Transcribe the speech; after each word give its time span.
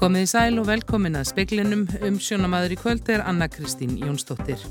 Komið 0.00 0.22
í 0.24 0.28
sæl 0.30 0.54
og 0.56 0.64
velkomin 0.64 1.18
að 1.18 1.26
speklinum 1.28 1.82
um 2.08 2.14
sjónamaður 2.24 2.72
í 2.72 2.76
kvöld 2.80 3.08
er 3.12 3.20
Anna 3.28 3.50
Kristín 3.52 3.98
Jónsdóttir. 4.00 4.62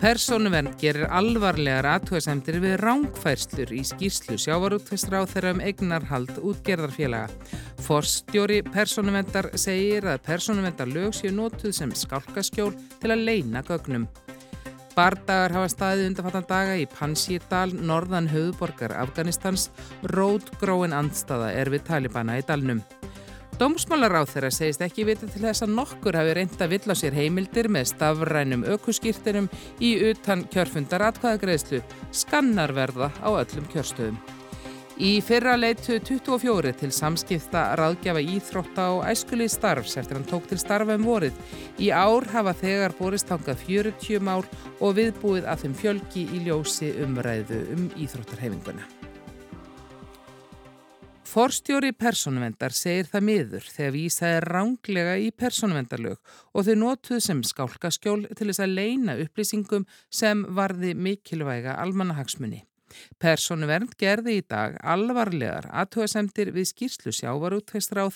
Personuvernd 0.00 0.78
gerir 0.80 1.04
alvarlegar 1.12 1.84
aðtúasemtir 1.90 2.56
við 2.62 2.78
rángfærslur 2.80 3.74
í 3.76 3.82
skýrslu 3.84 4.38
sjávarútvestra 4.40 5.20
á 5.20 5.28
þeirra 5.28 5.52
um 5.52 5.62
eignarhald 5.68 6.40
útgerðarfélaga. 6.40 7.28
Forstjóri 7.84 8.62
personuverndar 8.64 9.50
segir 9.60 10.08
að 10.08 10.24
personuverndar 10.30 10.88
lög 10.88 11.12
séu 11.12 11.36
nótuð 11.36 11.76
sem 11.76 11.92
skálkaskjól 11.92 12.72
til 13.04 13.12
að 13.12 13.28
leina 13.28 13.60
gögnum. 13.68 14.08
Bardagar 14.96 15.58
hafa 15.58 15.74
staðið 15.76 16.14
undanfattan 16.14 16.48
daga 16.48 16.80
í 16.80 16.88
Pansírdal, 16.88 17.68
norðan 17.84 18.32
höfuborgar 18.32 18.96
Afganistans. 18.96 19.68
Rótgróin 20.16 20.96
andstaða 20.96 21.52
er 21.52 21.68
við 21.68 21.90
Talibana 21.90 22.40
í 22.40 22.48
dalnum. 22.48 22.80
Dómsmálaráð 23.54 24.32
þeirra 24.32 24.48
segist 24.50 24.80
ekki 24.82 25.04
vita 25.06 25.28
til 25.30 25.44
þess 25.44 25.62
að 25.62 25.74
nokkur 25.76 26.16
hafi 26.18 26.32
reynda 26.34 26.66
vill 26.66 26.90
á 26.90 26.94
sér 26.98 27.14
heimildir 27.14 27.68
með 27.70 27.92
stafrænum 27.92 28.64
ökuskýrtinum 28.74 29.46
í 29.78 29.92
utan 30.10 30.42
kjörfundar 30.50 31.04
atkvæðagreðslu, 31.12 31.78
skannarverða 32.10 33.12
á 33.22 33.30
öllum 33.30 33.68
kjörstöðum. 33.70 34.18
Í 34.98 35.20
fyrra 35.26 35.54
leitu 35.58 36.00
24 36.02 36.74
til 36.82 36.90
samskipta 36.94 37.62
ráðgjafa 37.78 38.26
íþrótta 38.34 38.88
og 38.96 39.06
æskuli 39.10 39.46
starfs 39.50 39.96
eftir 40.02 40.18
hann 40.18 40.28
tók 40.30 40.50
til 40.50 40.58
starfa 40.58 40.98
um 40.98 41.06
vorið. 41.06 41.38
Í 41.78 41.94
ár 41.94 42.26
hafa 42.34 42.54
þegar 42.58 42.98
borist 42.98 43.30
tangað 43.30 43.62
40 43.70 44.22
mál 44.22 44.42
og 44.80 44.98
viðbúið 44.98 45.46
að 45.46 45.66
þeim 45.66 45.80
fjölgi 45.82 46.26
í 46.26 46.44
ljósi 46.46 46.94
umræðu 47.06 47.64
um 47.74 47.90
íþróttarhefinguna. 48.02 49.03
Forstjóri 51.34 51.88
personuvendar 51.98 52.70
segir 52.78 53.08
það 53.10 53.24
miður 53.26 53.64
þegar 53.66 53.92
vísað 53.96 54.34
er 54.36 54.44
ránglega 54.54 55.14
í 55.18 55.32
personuvendarlög 55.34 56.36
og 56.54 56.66
þau 56.68 56.76
notuð 56.78 57.22
sem 57.24 57.40
skálkaskjól 57.42 58.20
til 58.38 58.46
þess 58.52 58.62
að 58.62 58.76
leina 58.76 59.16
upplýsingum 59.24 59.88
sem 60.14 60.44
varði 60.54 60.92
mikilvæga 60.94 61.74
almanahagsmunni. 61.82 62.60
Personuvernd 63.18 63.96
gerði 63.98 64.36
í 64.38 64.46
dag 64.46 64.78
alvarlegar 64.94 65.66
aðtöðasemtir 65.74 66.54
við 66.54 66.70
skýrslu 66.70 67.16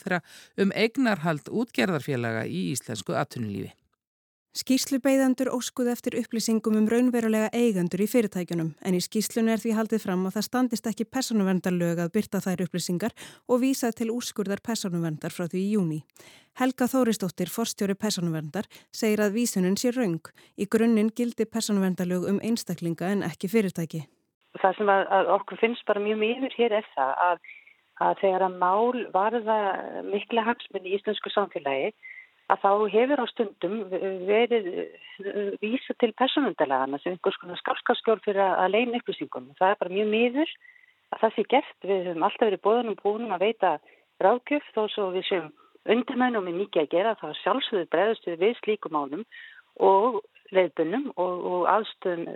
þeirra 0.05 0.23
um 0.63 0.71
eignarhald 0.85 1.51
útgerðarfélaga 1.51 2.47
í 2.47 2.69
íslensku 2.77 3.19
aðtunulífi. 3.19 3.75
Skýrslubeigðandur 4.59 5.53
óskuð 5.55 5.89
eftir 5.93 6.17
upplýsingum 6.19 6.75
um 6.81 6.87
raunverulega 6.91 7.47
eigandur 7.55 8.01
í 8.03 8.09
fyrirtækjunum 8.11 8.73
en 8.83 8.97
í 8.97 9.01
skýrslunu 9.05 9.53
er 9.55 9.61
því 9.63 9.75
haldið 9.77 10.03
fram 10.03 10.25
að 10.27 10.35
það 10.35 10.47
standist 10.49 10.89
ekki 10.91 11.07
personuvendarlög 11.07 12.01
að 12.03 12.11
byrta 12.17 12.41
þær 12.43 12.65
upplýsingar 12.65 13.15
og 13.47 13.61
vísa 13.63 13.93
til 13.95 14.09
úrskurðar 14.11 14.59
personuvendar 14.67 15.37
frá 15.37 15.47
því 15.47 15.63
í 15.63 15.71
júni. 15.77 16.01
Helga 16.59 16.91
Þóristóttir, 16.91 17.53
forstjóri 17.55 17.95
personuvendar, 17.95 18.67
segir 18.91 19.23
að 19.23 19.39
vísunin 19.39 19.79
sé 19.79 19.95
raung. 19.95 20.27
Í 20.59 20.67
grunninn 20.67 21.15
gildi 21.15 21.47
personuvendarlög 21.47 22.27
um 22.27 22.43
einstaklinga 22.43 23.15
en 23.15 23.23
ekki 23.31 23.53
fyrirtæki. 23.55 24.03
Það 24.59 24.79
sem 24.81 24.91
að, 24.91 25.07
að 25.21 25.35
okkur 25.39 25.63
finnst 25.63 25.87
bara 25.87 26.03
mjög 26.03 26.23
miður 26.25 26.59
hér 26.59 26.81
er 26.81 26.93
það 26.99 27.17
að, 27.31 27.49
að 28.11 28.21
þegar 28.27 28.51
að 28.51 28.61
mál 28.67 29.07
varða 29.15 29.59
mikla 30.11 30.51
hagsmunni 30.51 30.97
í 30.97 30.99
íslensku 30.99 31.31
samfélagi 31.31 31.93
að 32.49 32.63
þá 32.65 32.71
hefur 32.95 33.23
á 33.23 33.27
stundum 33.33 33.77
verið 34.29 34.67
uh, 34.73 35.53
vísa 35.61 35.95
til 36.01 36.15
personundalagana 36.17 37.01
sem 37.03 37.15
einhvers 37.15 37.39
konar 37.43 37.61
skálskapskjól 37.61 38.21
fyrir 38.25 38.45
að 38.47 38.73
leina 38.75 39.01
upplýsingum. 39.01 39.53
Það 39.59 39.75
er 39.75 39.81
bara 39.83 39.95
mjög 39.95 40.11
miður 40.15 40.55
að 41.13 41.23
það 41.23 41.37
sé 41.37 41.47
gert. 41.55 41.79
Við 41.85 42.09
höfum 42.09 42.27
alltaf 42.29 42.49
verið 42.49 42.65
bóðunum 42.65 42.99
búinum 43.03 43.37
að 43.37 43.45
veita 43.47 43.75
ráðgjöf 44.25 44.73
þó 44.75 44.83
svo 44.95 45.11
við 45.17 45.29
séum 45.29 45.53
undirmennum 45.89 46.49
með 46.49 46.59
mikið 46.63 46.85
að 46.85 46.91
gera. 46.97 47.15
Það 47.21 47.35
er 47.35 47.41
sjálfsögðu 47.43 47.93
bregðustuð 47.95 48.43
við 48.43 48.59
slíkum 48.63 48.99
álum 48.99 49.25
og 49.79 50.21
leiðbunum 50.55 51.11
og, 51.21 51.47
og 51.53 51.69
aðstöðum, 51.75 52.27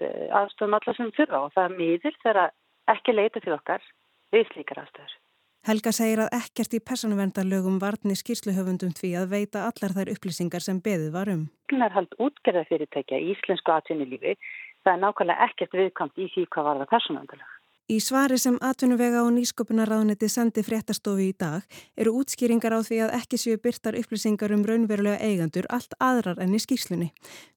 aðstöðum 0.42 0.78
allar 0.78 0.98
sem 0.98 1.12
þurfa 1.16 1.44
og 1.46 1.56
það 1.56 1.68
er 1.68 1.78
miður 1.80 2.22
þegar 2.22 2.54
ekki 2.92 3.16
leita 3.16 3.40
til 3.40 3.56
okkar 3.56 3.92
við 4.34 4.48
slíkar 4.52 4.84
aðstöður. 4.84 5.21
Helga 5.62 5.92
segir 5.94 6.18
að 6.18 6.32
ekkert 6.34 6.72
í 6.74 6.78
personuvendarlögum 6.82 7.76
varni 7.78 8.16
skýrsluhöfundum 8.18 8.90
því 8.98 9.10
að 9.20 9.28
veita 9.30 9.60
allar 9.68 9.92
þær 9.94 10.08
upplýsingar 10.16 10.64
sem 10.64 10.80
beðið 10.82 11.12
var 11.14 11.30
um. 11.30 11.44
Það 11.70 11.84
er 11.86 11.94
hald 11.94 12.16
útgerðafyrirtækja 12.26 13.20
í 13.22 13.28
íslensku 13.36 13.70
atvinnulífi. 13.70 14.34
Það 14.82 14.92
er 14.96 15.02
nákvæmlega 15.04 15.46
ekkert 15.46 15.76
viðkamt 15.78 16.18
í 16.18 16.26
því 16.34 16.48
hvað 16.50 16.66
var 16.66 16.80
það 16.82 16.90
personuvendarlög. 16.96 17.52
Í 17.92 17.98
svari 18.00 18.38
sem 18.40 18.54
atvinnuvega 18.64 19.20
og 19.20 19.34
nýsköpunarraðuniti 19.34 20.28
sendi 20.30 20.62
fréttastofi 20.64 21.26
í 21.28 21.32
dag 21.36 21.74
eru 22.00 22.14
útskýringar 22.22 22.72
á 22.72 22.80
því 22.80 23.00
að 23.04 23.14
ekki 23.18 23.40
séu 23.42 23.58
byrtar 23.60 23.98
upplýsingar 24.00 24.54
um 24.56 24.62
raunverulega 24.64 25.18
eigandur 25.20 25.66
allt 25.76 25.92
aðrar 26.00 26.40
enn 26.40 26.54
í 26.56 26.60
skýrslunni. 26.62 27.10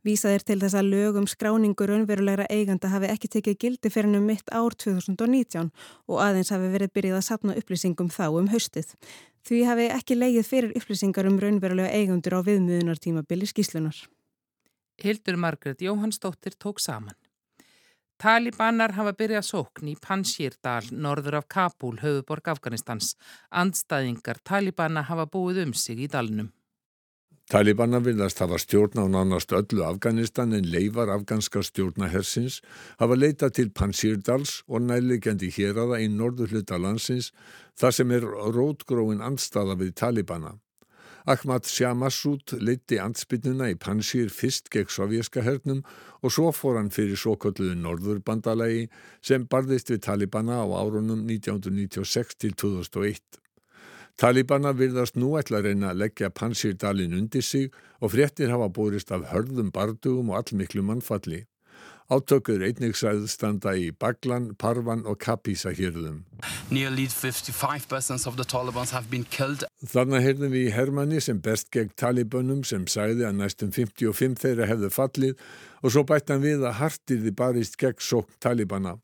Vísað 0.04 0.36
er 0.36 0.46
til 0.50 0.58
þess 0.60 0.76
að 0.76 0.90
lögum 0.92 1.30
skráningu 1.32 1.88
raunverulegra 1.88 2.50
eiganda 2.52 2.92
hafi 2.92 3.08
ekki 3.14 3.32
tekið 3.38 3.60
gildi 3.64 3.92
fyrir 3.94 4.18
um 4.20 4.28
mitt 4.28 4.52
ár 4.52 4.76
2019 4.76 5.72
og 6.12 6.20
aðeins 6.26 6.52
hafi 6.52 6.72
verið 6.74 6.92
byrjið 6.98 7.20
að 7.22 7.28
sapna 7.30 7.56
upplýsingum 7.62 8.12
þá 8.12 8.26
um 8.34 8.50
haustið. 8.52 8.92
Því 9.48 9.62
hafi 9.70 9.86
ekki 9.94 10.20
leigið 10.20 10.50
fyrir 10.50 10.76
upplýsingar 10.82 11.30
um 11.32 11.40
raunverulega 11.40 11.96
eigandur 11.96 12.36
á 12.36 12.40
viðmiðunartímabili 12.50 13.48
skýrslunar. 13.54 14.04
Hildur 15.00 15.40
Margret 15.40 15.80
Jóhannsdóttir 15.86 16.60
tók 16.60 16.84
saman. 16.84 17.16
Talibanar 18.16 18.94
hafa 18.96 19.12
byrjað 19.20 19.44
sókn 19.44 19.90
í 19.92 19.94
Panshirdal, 20.00 20.88
norður 20.92 21.42
af 21.42 21.50
Kabul, 21.52 21.98
höfuborg 22.00 22.48
Afganistans. 22.48 23.16
Andstæðingar 23.52 24.40
Talibana 24.40 25.04
hafa 25.10 25.26
búið 25.28 25.66
um 25.66 25.74
sig 25.76 26.00
í 26.06 26.08
dalnum. 26.08 26.54
Talibana 27.52 28.00
viljast 28.02 28.40
hafa 28.42 28.58
stjórn 28.58 29.04
á 29.04 29.06
nánast 29.06 29.52
öllu 29.54 29.84
Afganistan 29.86 30.56
en 30.56 30.66
leifar 30.66 31.12
afganska 31.14 31.62
stjórnahersins 31.62 32.62
hafa 32.98 33.20
leitað 33.20 33.52
til 33.60 33.70
Panshirdals 33.70 34.64
og 34.66 34.88
nærlegjandi 34.88 35.52
hér 35.54 35.78
aða 35.84 36.00
í 36.02 36.08
norður 36.10 36.56
hluta 36.56 36.80
landsins 36.82 37.34
þar 37.78 38.00
sem 38.00 38.16
er 38.16 38.26
rótgróin 38.56 39.22
andstaða 39.22 39.76
við 39.78 39.94
Talibana. 39.94 40.56
Ahmad 41.26 41.66
Shah 41.66 41.96
Massoud 41.98 42.52
leiti 42.62 43.00
ansbytnuna 43.02 43.72
í 43.74 43.76
Panjshir 43.82 44.28
fyrst 44.30 44.68
gegn 44.70 44.92
sovjerska 44.94 45.42
hernum 45.42 45.80
og 46.22 46.34
svo 46.36 46.52
fór 46.54 46.78
hann 46.78 46.92
fyrir 46.94 47.18
svo 47.18 47.34
kolluðu 47.42 47.74
Norðurbandalagi 47.80 48.84
sem 49.26 49.48
barðist 49.50 49.90
við 49.90 50.04
Talibana 50.06 50.60
á 50.62 50.70
árunum 50.70 51.24
1996 51.26 52.38
til 52.46 52.54
2001. 52.54 53.42
Talibana 54.22 54.76
virðast 54.78 55.18
nú 55.18 55.32
ætla 55.42 55.64
að 55.64 55.72
reyna 55.72 55.96
að 55.96 56.04
leggja 56.04 56.30
Panjshir 56.30 56.78
dalin 56.78 57.18
undir 57.18 57.42
sig 57.42 57.74
og 58.06 58.14
fréttir 58.14 58.54
hafa 58.54 58.70
búrist 58.70 59.10
af 59.10 59.26
hörðum 59.34 59.74
bardugum 59.74 60.30
og 60.30 60.44
allmiklu 60.44 60.86
mannfalli. 60.86 61.42
Átökur 62.06 62.62
einnig 62.62 62.94
sæðu 63.00 63.26
standa 63.26 63.72
í 63.74 63.88
Baglan, 63.90 64.52
Parvan 64.62 65.00
og 65.10 65.18
Kapisa 65.24 65.72
hérðum. 65.74 66.20
Þannig 69.90 70.28
heyrðum 70.28 70.54
við 70.54 70.68
í 70.68 70.76
Hermanni 70.76 71.22
sem 71.26 71.40
best 71.42 71.72
gegn 71.74 71.90
talibunum 71.98 72.62
sem 72.62 72.86
sæði 72.86 73.26
að 73.26 73.40
næstum 73.40 73.74
55 73.74 74.38
þeirra 74.44 74.70
hefðu 74.70 74.92
fallið 74.94 75.34
og 75.82 75.96
svo 75.96 76.06
bætt 76.06 76.30
hann 76.30 76.46
við 76.46 76.68
að 76.70 76.78
hartirði 76.84 77.34
barist 77.42 77.80
gegn 77.82 77.98
sókn 77.98 78.38
talibana. 78.38 79.00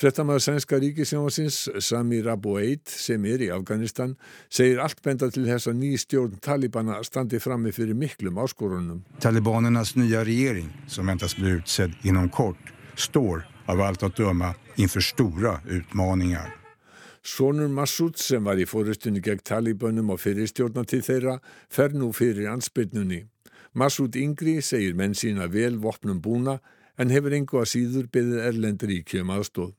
Frettamæður 0.00 0.42
sænska 0.46 0.78
ríkisjónasins 0.82 1.58
Samir 1.82 2.28
Abu 2.32 2.56
Eid 2.58 2.88
sem 2.90 3.24
er 3.30 3.44
í 3.46 3.50
Afganistan 3.54 4.16
segir 4.48 4.82
allt 4.82 5.02
benda 5.04 5.30
til 5.30 5.46
þess 5.46 5.70
að 5.70 5.78
ný 5.82 5.92
stjórn 6.00 6.40
Talibana 6.44 7.00
standi 7.06 7.40
frammi 7.42 7.72
fyrir 7.74 7.98
miklum 7.98 8.40
áskorunum. 8.42 9.04
Talibanernas 9.20 9.94
nýja 9.96 10.24
regering 10.26 10.70
som 10.86 11.06
väntas 11.06 11.36
bli 11.38 11.58
utsedd 11.60 11.94
inom 12.04 12.28
kort 12.28 12.74
står 12.96 13.46
af 13.66 13.80
allt 13.80 14.02
að 14.02 14.20
döma 14.20 14.54
inför 14.76 15.02
stora 15.02 15.58
utmaningar. 15.70 16.52
Sónur 17.24 17.70
Massoud 17.72 18.18
sem 18.20 18.44
var 18.44 18.58
í 18.60 18.66
fórustunni 18.68 19.22
gegn 19.24 19.40
Talibunum 19.40 20.10
og 20.12 20.20
fyrir 20.20 20.48
stjórnatið 20.50 21.06
þeirra 21.06 21.38
fer 21.72 21.94
nú 21.96 22.10
fyrir 22.12 22.50
ansbyrnunni. 22.52 23.22
Massoud 23.72 24.14
Yngri 24.20 24.58
segir 24.62 24.92
menn 24.94 25.16
sína 25.16 25.48
vel 25.50 25.78
vopnum 25.80 26.20
búna 26.22 26.58
en 26.98 27.14
hefur 27.14 27.34
engu 27.36 27.60
að 27.60 27.70
síður 27.72 28.10
byggðið 28.14 28.44
Erlend 28.50 28.84
ríkjum 28.90 29.32
aðstóð. 29.34 29.72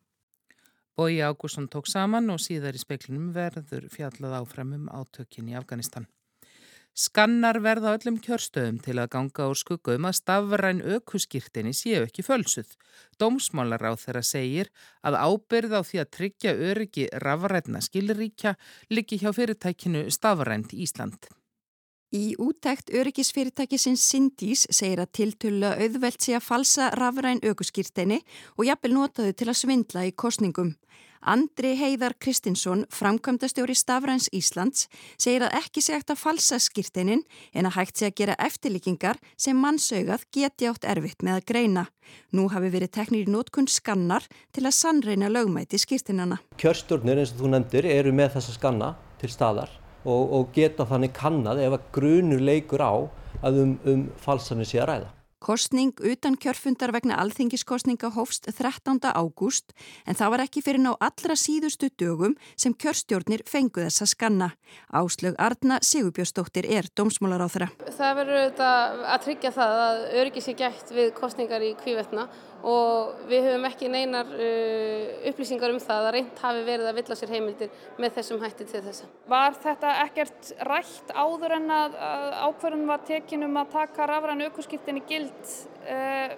Bói 0.96 1.20
Ágússon 1.20 1.68
tók 1.68 1.90
saman 1.92 2.32
og 2.32 2.40
síðar 2.40 2.78
í 2.78 2.80
speklinum 2.80 3.34
verður 3.36 3.90
fjallað 3.92 4.38
áfram 4.38 4.76
um 4.78 4.86
átökin 4.88 5.50
í 5.52 5.58
Afganistan. 5.60 6.08
Skannar 6.96 7.58
verða 7.60 7.92
öllum 7.98 8.22
kjörstöðum 8.24 8.78
til 8.80 8.94
að 9.02 9.10
ganga 9.18 9.50
úr 9.52 9.60
skuggum 9.60 10.06
að 10.08 10.16
stafræn 10.22 10.80
aukuskýrtinni 10.80 11.74
séu 11.76 12.06
ekki 12.06 12.24
fölsuð. 12.24 12.70
Dómsmálar 13.20 13.84
á 13.84 13.92
þeirra 14.00 14.24
segir 14.24 14.72
að 15.04 15.20
ábyrð 15.20 15.76
á 15.76 15.82
því 15.84 16.00
að 16.06 16.12
tryggja 16.16 16.54
öryggi 16.70 17.10
rafrætna 17.20 17.84
skilríkja 17.84 18.56
liggi 18.96 19.20
hjá 19.20 19.34
fyrirtækinu 19.36 20.06
Stafrænt 20.08 20.72
Ísland. 20.72 21.28
Í 22.16 22.36
útækt 22.40 22.94
öryggisfyrirtækisins 22.96 24.04
Sindís 24.08 24.62
segir 24.72 25.02
að 25.04 25.12
tiltölu 25.18 25.68
auðvelt 25.68 26.24
sé 26.24 26.38
að 26.38 26.46
falsa 26.46 26.88
rafræn 26.96 27.42
aukuskýrteini 27.44 28.22
og 28.56 28.68
jafnvel 28.70 28.94
notaðu 28.96 29.34
til 29.36 29.50
að 29.52 29.60
svindla 29.60 30.06
í 30.08 30.14
kostningum. 30.16 30.76
Andri 31.26 31.74
Heiðar 31.76 32.14
Kristinsson, 32.22 32.86
framkvæmdastjóri 32.94 33.76
Stafræns 33.76 34.30
Íslands, 34.30 34.86
segir 35.18 35.48
að 35.48 35.58
ekki 35.60 35.82
sé 35.82 35.98
hægt 35.98 36.14
að 36.14 36.22
falsa 36.22 36.60
skýrteinin 36.62 37.24
en 37.52 37.68
að 37.68 37.80
hægt 37.80 38.00
sé 38.00 38.08
að 38.12 38.18
gera 38.22 38.40
eftirlíkingar 38.46 39.20
sem 39.36 39.58
mannsaugað 39.60 40.28
geti 40.38 40.70
átt 40.70 40.86
erfitt 40.88 41.26
með 41.26 41.42
að 41.42 41.48
greina. 41.52 41.88
Nú 42.32 42.46
hafi 42.54 42.70
verið 42.78 42.94
teknir 43.00 43.26
í 43.26 43.34
nótkunn 43.34 43.68
skannar 43.68 44.30
til 44.54 44.64
að 44.70 44.78
sannreina 44.78 45.32
lögmæti 45.34 45.82
skýrteinana. 45.82 46.40
Kjörstjórnir 46.62 47.26
eins 47.26 47.34
og 47.34 47.42
þú 47.42 47.58
nefndir 47.58 47.90
eru 47.90 48.14
með 48.16 48.38
þessa 48.38 48.56
skanna 48.60 48.94
til 49.20 49.34
staðar 49.34 49.82
og, 50.06 50.24
og 50.38 50.56
geta 50.56 50.88
þannig 50.88 51.14
kannad 51.18 51.62
ef 51.62 51.78
að 51.78 51.92
grunur 51.98 52.42
leikur 52.42 52.86
á 52.86 52.96
að 53.46 53.62
um, 53.66 53.76
um 53.86 54.08
falsanir 54.22 54.70
sé 54.70 54.82
að 54.82 54.92
ræða. 54.94 55.12
Kostning 55.46 55.92
utan 56.02 56.34
kjörfundar 56.42 56.90
vegna 56.90 57.20
alþingiskostninga 57.22 58.10
hófst 58.16 58.48
13. 58.50 58.98
ágúst 59.14 59.76
en 60.10 60.18
það 60.18 60.32
var 60.34 60.44
ekki 60.48 60.64
fyrir 60.66 60.82
ná 60.82 60.96
allra 60.96 61.36
síðustu 61.38 61.92
dögum 62.02 62.34
sem 62.58 62.74
kjörstjórnir 62.74 63.44
fengu 63.46 63.84
þessa 63.84 64.08
skanna. 64.10 64.48
Áslög 64.90 65.38
Arna 65.38 65.78
Sigurbjörnsdóttir 65.86 66.66
er 66.66 66.90
dómsmólar 66.98 67.46
á 67.46 67.48
þeirra. 67.52 67.70
Það 67.94 68.18
verður 68.22 68.42
auðvitað 68.42 69.06
að 69.14 69.24
tryggja 69.28 69.54
það 69.60 69.84
að 69.84 70.02
öryggi 70.24 70.46
sé 70.48 70.58
gætt 70.64 70.96
við 70.98 71.14
kostningar 71.20 71.68
í 71.68 71.76
kvívetna 71.84 72.26
og 72.66 73.26
við 73.30 73.46
höfum 73.46 73.68
ekki 73.68 73.90
neinar 73.94 74.30
uh, 74.34 75.28
upplýsingar 75.30 75.74
um 75.74 75.80
það 75.82 76.08
að 76.08 76.14
reynd 76.16 76.40
hafi 76.42 76.64
verið 76.66 76.90
að 76.90 76.98
villa 76.98 77.18
sér 77.20 77.34
heimildir 77.36 77.84
með 78.02 78.16
þessum 78.18 78.42
hætti 78.42 78.66
til 78.72 78.82
þessa. 78.88 79.10
Var 79.30 79.60
þetta 79.62 79.92
ekkert 80.06 80.50
rætt 80.70 81.14
áður 81.14 81.56
en 81.60 81.76
að, 81.76 81.98
ákverðun 82.48 82.88
var 82.90 83.04
tekinum 83.06 83.60
að 83.62 83.76
taka 83.76 84.08
rafræn 84.10 84.42
aukurskiptinni 84.48 85.04
gild 85.10 85.52
uh, 85.86 86.34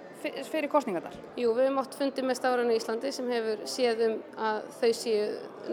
fyrir 0.50 0.68
kostningarnar? 0.72 1.16
Jú, 1.40 1.54
við 1.56 1.70
höfum 1.70 1.80
átt 1.84 1.96
fundið 1.96 2.28
með 2.28 2.40
Stafrænu 2.42 2.76
Íslandi 2.76 3.14
sem 3.16 3.32
hefur 3.32 3.64
séð 3.76 4.04
um 4.10 4.20
að 4.50 4.60
þau 4.82 4.92
séu 5.00 5.24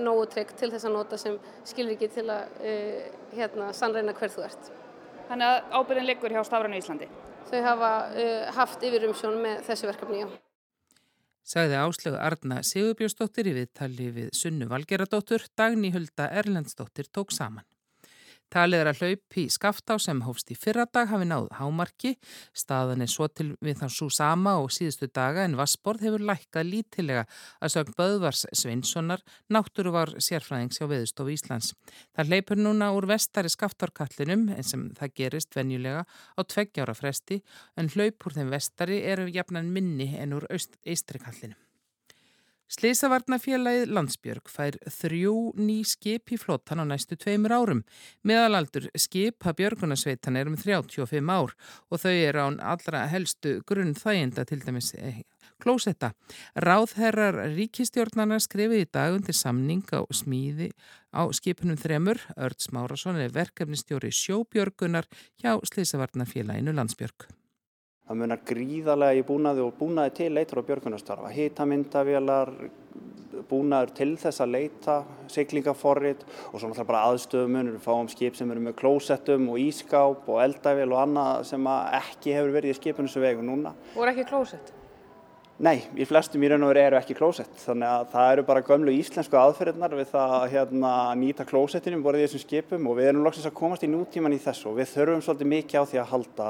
nógu 0.07 0.25
tryggt 0.31 0.55
til 0.61 0.71
þess 0.71 0.87
að 0.87 0.95
nota 0.95 1.19
sem 1.19 1.37
skilur 1.67 1.97
ekki 1.97 2.11
til 2.15 2.27
að 2.31 2.57
uh, 2.63 3.03
hérna, 3.35 3.69
sannreina 3.75 4.15
hver 4.15 4.31
þú 4.31 4.47
ert. 4.47 4.73
Þannig 5.27 5.51
að 5.51 5.77
ábyrðin 5.81 6.11
liggur 6.13 6.31
hjá 6.31 6.43
Stafrænu 6.47 6.79
Íslandi? 6.79 7.11
Þau 7.51 7.61
hafa 7.67 7.93
uh, 8.15 8.49
haft 8.55 8.87
yfirumsjón 8.87 9.39
með 9.43 9.63
þessu 9.67 9.91
verkefni, 9.91 10.23
já 10.23 10.44
sagði 11.45 11.77
áslögu 11.77 12.17
Arna 12.17 12.59
Sigurbjörnsdóttir 12.65 13.51
í 13.51 13.55
viðtali 13.59 14.09
við 14.15 14.33
Sunnu 14.33 14.67
Valgeradóttur, 14.71 15.45
Dagni 15.55 15.93
Hulda 15.93 16.31
Erlendsdóttir 16.41 17.09
tók 17.13 17.33
saman. 17.35 17.63
Talið 18.53 18.81
er 18.83 18.89
að 18.91 18.99
hlaup 19.01 19.37
í 19.41 19.45
skaftá 19.51 19.97
sem 19.99 20.21
hófst 20.25 20.51
í 20.53 20.55
fyrradag 20.59 21.09
hafi 21.09 21.25
náð 21.27 21.47
hámarki. 21.57 22.13
Staðan 22.55 23.03
er 23.03 23.11
svo 23.11 23.27
til 23.27 23.49
við 23.65 23.81
þann 23.81 23.93
svo 23.95 24.07
sama 24.13 24.55
og 24.61 24.71
síðustu 24.75 25.09
daga 25.09 25.43
en 25.47 25.57
Vassborð 25.59 26.05
hefur 26.05 26.25
lækkað 26.29 26.69
lítilega 26.69 27.25
að 27.59 27.73
sögn 27.75 27.97
Böðvars 27.97 28.45
Sveinssonar 28.53 29.25
náttúru 29.51 29.95
var 29.95 30.13
sérfræðings 30.21 30.79
á 30.79 30.85
Veðustofu 30.85 31.35
Íslands. 31.35 31.73
Það 32.15 32.31
hleypur 32.31 32.61
núna 32.61 32.93
úr 32.95 33.09
vestari 33.09 33.51
skaftárkallinum 33.51 34.47
en 34.55 34.63
sem 34.63 34.87
það 34.95 35.15
gerist 35.19 35.57
venjulega 35.57 36.05
á 36.05 36.41
tveggjára 36.45 36.95
fresti 36.95 37.41
en 37.75 37.91
hlaup 37.91 38.29
úr 38.29 38.39
þeim 38.39 38.53
vestari 38.53 39.03
eru 39.03 39.27
jafnan 39.27 39.73
minni 39.73 40.13
en 40.21 40.37
úr 40.37 40.47
eistri 40.53 41.19
kallinum. 41.19 41.64
Sleisavarnafélagið 42.65 43.91
Landsbjörg 43.93 44.49
fær 44.49 44.75
þrjú 44.89 45.53
ný 45.61 45.83
skip 45.85 46.31
í 46.33 46.39
flottan 46.41 46.81
á 46.81 46.85
næstu 46.89 47.13
tveimur 47.13 47.53
árum. 47.53 47.83
Meðalaldur 48.25 48.87
skipa 48.97 49.53
björgunarsveitan 49.53 50.39
er 50.39 50.49
um 50.49 50.57
35 50.57 51.29
ár 51.29 51.53
og 51.53 52.01
þau 52.01 52.15
eru 52.15 52.41
án 52.41 52.57
allra 52.73 53.05
helstu 53.11 53.59
grunn 53.69 53.93
þæginda 53.93 54.47
til 54.49 54.63
dæmis 54.65 54.95
eh, 54.97 55.21
klósetta. 55.61 56.15
Ráðherrar 56.57 57.37
ríkistjórnarnar 57.53 58.41
skrifið 58.41 58.87
í 58.87 58.89
dag 58.89 59.13
undir 59.13 59.37
samning 59.37 59.85
á 59.93 60.01
smíði 60.09 60.71
á 61.13 61.21
skipunum 61.29 61.77
þremur. 61.77 62.17
Örd 62.33 62.65
Smárasson 62.65 63.21
er 63.21 63.33
verkefnistjóri 63.35 64.09
sjóbjörgunar 64.09 65.05
hjá 65.37 65.53
Sleisavarnafélaginu 65.69 66.73
Landsbjörg. 66.73 67.29
Það 68.05 68.17
munar 68.21 68.41
gríðarlega 68.45 69.17
í 69.17 69.21
búnaði 69.25 69.63
og 69.65 69.77
búnaði 69.79 70.11
til 70.19 70.27
leitur 70.35 70.59
og 70.61 70.67
björgunastarfa. 70.67 71.31
Hítamyndavélar, 71.33 72.51
búnaður 73.49 73.93
til 73.97 74.11
þess 74.21 74.43
að 74.45 74.53
leita, 74.53 74.99
siglingaforrit 75.33 76.21
og 76.51 76.59
svo 76.59 76.69
náttúrulega 76.69 76.87
bara 76.91 77.01
aðstöðumunur. 77.09 77.79
Við 77.79 77.87
fáum 77.87 78.11
skip 78.13 78.37
sem 78.37 78.53
eru 78.53 78.61
með 78.67 78.77
klósettum 78.83 79.49
og 79.49 79.57
ískáp 79.63 80.29
og 80.29 80.41
eldavél 80.45 80.87
og 80.91 81.01
annað 81.01 81.49
sem 81.49 81.69
ekki 81.73 82.37
hefur 82.37 82.53
verið 82.59 82.75
í 82.75 82.77
skipinu 82.77 83.09
sem 83.09 83.25
vegu 83.25 83.49
núna. 83.49 83.73
Er 83.97 84.13
ekki 84.13 84.29
klósett? 84.29 84.73
Nei, 85.65 85.79
í 85.97 86.05
flestum 86.05 86.43
í 86.43 86.49
raun 86.51 86.67
og 86.67 86.75
veru 86.75 86.85
eru 86.85 86.97
ekki 86.99 87.17
klósett. 87.17 87.57
Þannig 87.63 87.89
að 87.89 88.09
það 88.13 88.31
eru 88.35 88.47
bara 88.53 88.65
gömlu 88.69 88.93
íslensku 88.99 89.37
aðferðirnar 89.39 89.93
við 89.97 90.09
það 90.13 90.39
að 90.43 90.49
hérna, 90.51 90.95
nýta 91.17 91.45
klósettinu 91.47 91.97
um 91.97 92.03
borðið 92.05 92.25
í 92.25 92.29
þessum 92.29 92.43
skipum 92.43 92.89
og 92.91 92.99
við 92.99 93.13
erum 93.15 93.25
loksins 93.25 93.47
að 93.49 93.55
komast 93.57 93.85
í 93.87 93.89
nútíman 93.89 94.35
í 94.35 94.41
þessu 94.43 94.73
og 94.73 94.81
við 94.81 94.91
þurfum 94.93 95.23
svolítið 95.23 95.55
mikið 95.55 95.79
á 95.79 95.83
því 95.89 96.01
að 96.03 96.11
halda 96.11 96.49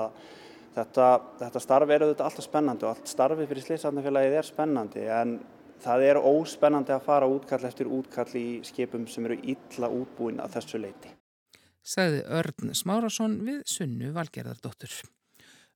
Þetta, 0.75 1.09
þetta 1.39 1.59
starf 1.63 1.91
er 1.93 2.03
auðvitað 2.03 2.27
alltaf 2.27 2.45
spennandi 2.45 2.83
og 2.83 2.91
allt 2.91 3.07
starfið 3.11 3.51
fyrir 3.51 3.63
Sliðsarnafélagið 3.63 4.33
er 4.35 4.47
spennandi 4.47 5.05
en 5.07 5.37
það 5.85 6.07
er 6.09 6.19
óspennandi 6.19 6.91
að 6.95 7.05
fara 7.05 7.29
útkall 7.31 7.61
eftir 7.67 7.91
útkall 7.91 8.31
í 8.35 8.47
skipum 8.67 9.05
sem 9.07 9.27
eru 9.29 9.37
illa 9.53 9.91
útbúin 9.91 10.41
að 10.43 10.57
þessu 10.57 10.81
leiti. 10.83 11.13
Saði 11.85 12.23
Örn 12.27 12.73
Smárasson 12.75 13.37
við 13.45 13.61
Sunnu 13.69 14.11
Valgerðardóttur. 14.15 14.91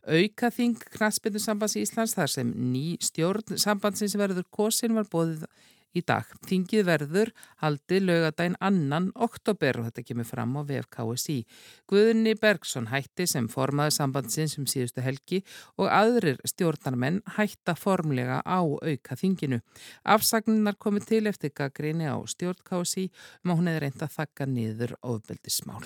Aukaþing 0.10 0.80
Knaspindusambands 0.96 1.76
í 1.78 1.84
Íslands 1.86 2.16
þar 2.18 2.32
sem 2.34 2.52
ný 2.74 2.98
stjórn 3.04 3.60
sambandsins 3.62 4.16
verður 4.20 4.48
kosin 4.52 4.96
var 4.98 5.08
bóðið 5.12 5.46
í 5.98 6.04
dag. 6.06 6.28
Þingið 6.48 6.86
verður 6.88 7.32
haldið 7.64 8.06
lögadaginn 8.06 8.58
annan 8.64 9.10
oktober 9.16 9.80
og 9.80 9.90
þetta 9.90 10.06
kemur 10.08 10.28
fram 10.30 10.58
á 10.60 10.62
VFKSI. 10.68 11.38
Guðni 11.90 12.36
Bergson 12.40 12.90
hætti 12.92 13.28
sem 13.30 13.50
formaði 13.52 13.96
sambandsins 13.98 14.58
um 14.62 14.68
síðustu 14.70 15.04
helgi 15.06 15.42
og 15.78 15.90
aðrir 15.90 16.40
stjórnarmenn 16.48 17.24
hætta 17.38 17.76
formlega 17.80 18.42
á 18.46 18.60
auka 18.62 19.18
þinginu. 19.20 19.62
Afsagninnar 20.04 20.78
komið 20.78 21.10
til 21.14 21.26
eftir 21.32 21.56
gaggrinni 21.56 22.10
á 22.10 22.18
stjórn 22.30 22.62
KSI 22.66 23.10
um 23.44 23.54
að 23.54 23.60
hún 23.60 23.74
hefði 23.74 23.84
reynd 23.88 24.08
að 24.08 24.16
þakka 24.20 24.50
niður 24.54 24.98
ofbeldismál. 25.02 25.86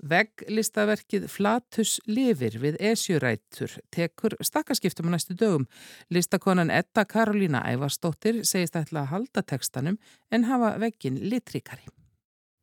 Vegglistaverkið 0.00 1.26
Flatus 1.28 1.98
lifir 2.08 2.56
við 2.62 2.78
esjurætur 2.80 3.74
tekur 3.92 4.36
stakkaskiptum 4.40 5.12
á 5.12 5.14
næstu 5.14 5.36
dögum. 5.36 5.66
Listakonan 6.08 6.72
Edda 6.72 7.04
Karolína 7.04 7.60
Ævarsdóttir 7.68 8.40
segist 8.48 8.78
ætla 8.80 9.04
að 9.04 9.10
halda 9.12 9.42
tekstanum 9.44 9.98
en 10.32 10.48
hafa 10.48 10.78
veggin 10.80 11.20
litrikari. 11.20 11.84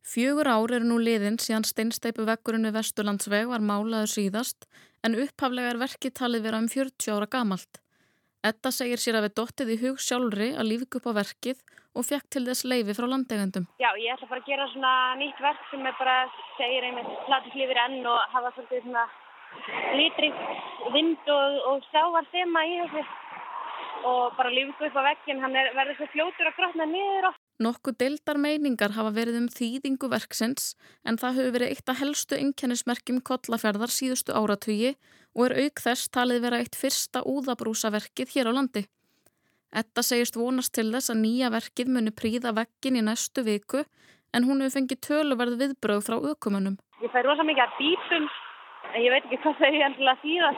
Fjögur 0.02 0.48
ár 0.48 0.72
eru 0.72 0.88
nú 0.88 0.98
liðin 0.98 1.36
síðan 1.38 1.66
steinsteipu 1.68 2.24
veggurinn 2.26 2.64
við 2.66 2.78
Vesturlandsveg 2.78 3.50
var 3.50 3.60
málaður 3.60 4.10
síðast 4.14 4.66
en 5.04 5.18
upphaflega 5.20 5.74
er 5.74 5.82
verkið 5.82 6.14
talið 6.16 6.46
vera 6.48 6.62
um 6.62 6.68
40 6.72 7.12
ára 7.12 7.28
gamalt. 7.30 7.82
Edda 8.46 8.70
segir 8.70 9.00
sér 9.02 9.16
að 9.18 9.24
við 9.26 9.32
dottið 9.40 9.70
í 9.74 9.76
hug 9.80 9.96
sjálfri 9.98 10.52
að 10.54 10.68
lífið 10.70 10.96
upp 11.00 11.06
á 11.10 11.12
verkið 11.16 11.62
og 11.98 12.04
fekk 12.06 12.28
til 12.30 12.44
þess 12.46 12.66
leifi 12.70 12.94
frá 12.94 13.06
landegendum. 13.10 13.64
Já, 13.82 13.90
ég 13.98 14.14
ætla 14.14 14.28
bara 14.30 14.44
að 14.44 14.50
gera 14.50 14.68
svona 14.70 14.92
nýtt 15.18 15.40
verk 15.42 15.64
sem 15.70 15.88
er 15.90 15.96
bara, 15.98 16.18
segir 16.54 16.86
einmitt, 16.86 17.10
platus 17.26 17.56
lifir 17.58 17.80
enn 17.82 18.06
og 18.06 18.36
hafa 18.36 18.52
svolítið 18.54 18.84
svona 18.86 19.06
lítrikt 19.98 20.92
vind 20.94 21.32
og, 21.34 21.58
og 21.72 21.88
sávar 21.90 22.30
þema 22.30 22.62
í 22.68 22.78
þessu 22.84 23.04
og 24.06 24.38
bara 24.38 24.54
lífið 24.54 24.86
upp 24.86 25.02
á 25.02 25.08
vekkinn, 25.10 25.42
hann 25.42 25.58
er, 25.58 25.72
verður 25.74 25.98
svo 25.98 26.10
fljótur 26.14 26.52
að 26.52 26.58
grotna 26.60 26.86
niður 26.86 27.32
og 27.32 27.42
Nokku 27.58 27.90
deildar 27.98 28.38
meiningar 28.38 28.92
hafa 28.94 29.10
verið 29.10 29.40
um 29.40 29.46
þýðingu 29.50 30.06
verksins 30.12 30.76
en 31.02 31.16
það 31.18 31.40
hefur 31.40 31.54
verið 31.56 31.72
eitt 31.74 31.90
af 31.90 31.98
helstu 31.98 32.36
innkennismerkjum 32.38 33.18
kollaferðar 33.26 33.90
síðustu 33.90 34.30
áratögi 34.30 34.92
og 35.34 35.48
er 35.48 35.54
auk 35.64 35.82
þess 35.82 36.12
talið 36.14 36.44
vera 36.44 36.60
eitt 36.62 36.78
fyrsta 36.78 37.24
úðabrúsaverkið 37.26 38.30
hér 38.36 38.50
á 38.50 38.52
landi. 38.54 38.84
Etta 39.74 40.04
segist 40.06 40.38
vonast 40.38 40.72
til 40.78 40.86
þess 40.92 41.10
að 41.10 41.18
nýja 41.24 41.50
verkið 41.50 41.90
muni 41.96 42.14
príða 42.14 42.54
vekkin 42.54 43.00
í 43.00 43.02
næstu 43.02 43.42
viku 43.42 43.82
en 44.30 44.46
hún 44.46 44.62
hefur 44.62 44.78
fengið 44.78 45.02
töluverð 45.08 45.58
viðbröð 45.58 46.06
frá 46.06 46.16
aukumönnum. 46.16 46.78
Ég 47.02 47.10
fær 47.10 47.26
rosa 47.26 47.42
mikið 47.42 47.64
að 47.66 47.74
bítum 47.80 48.30
en 48.94 49.02
ég 49.02 49.10
veit 49.16 49.26
ekki 49.26 49.42
hvað 49.42 49.58
þau 49.58 49.74
er 49.82 49.98
að 50.14 50.22
þýða 50.22 50.54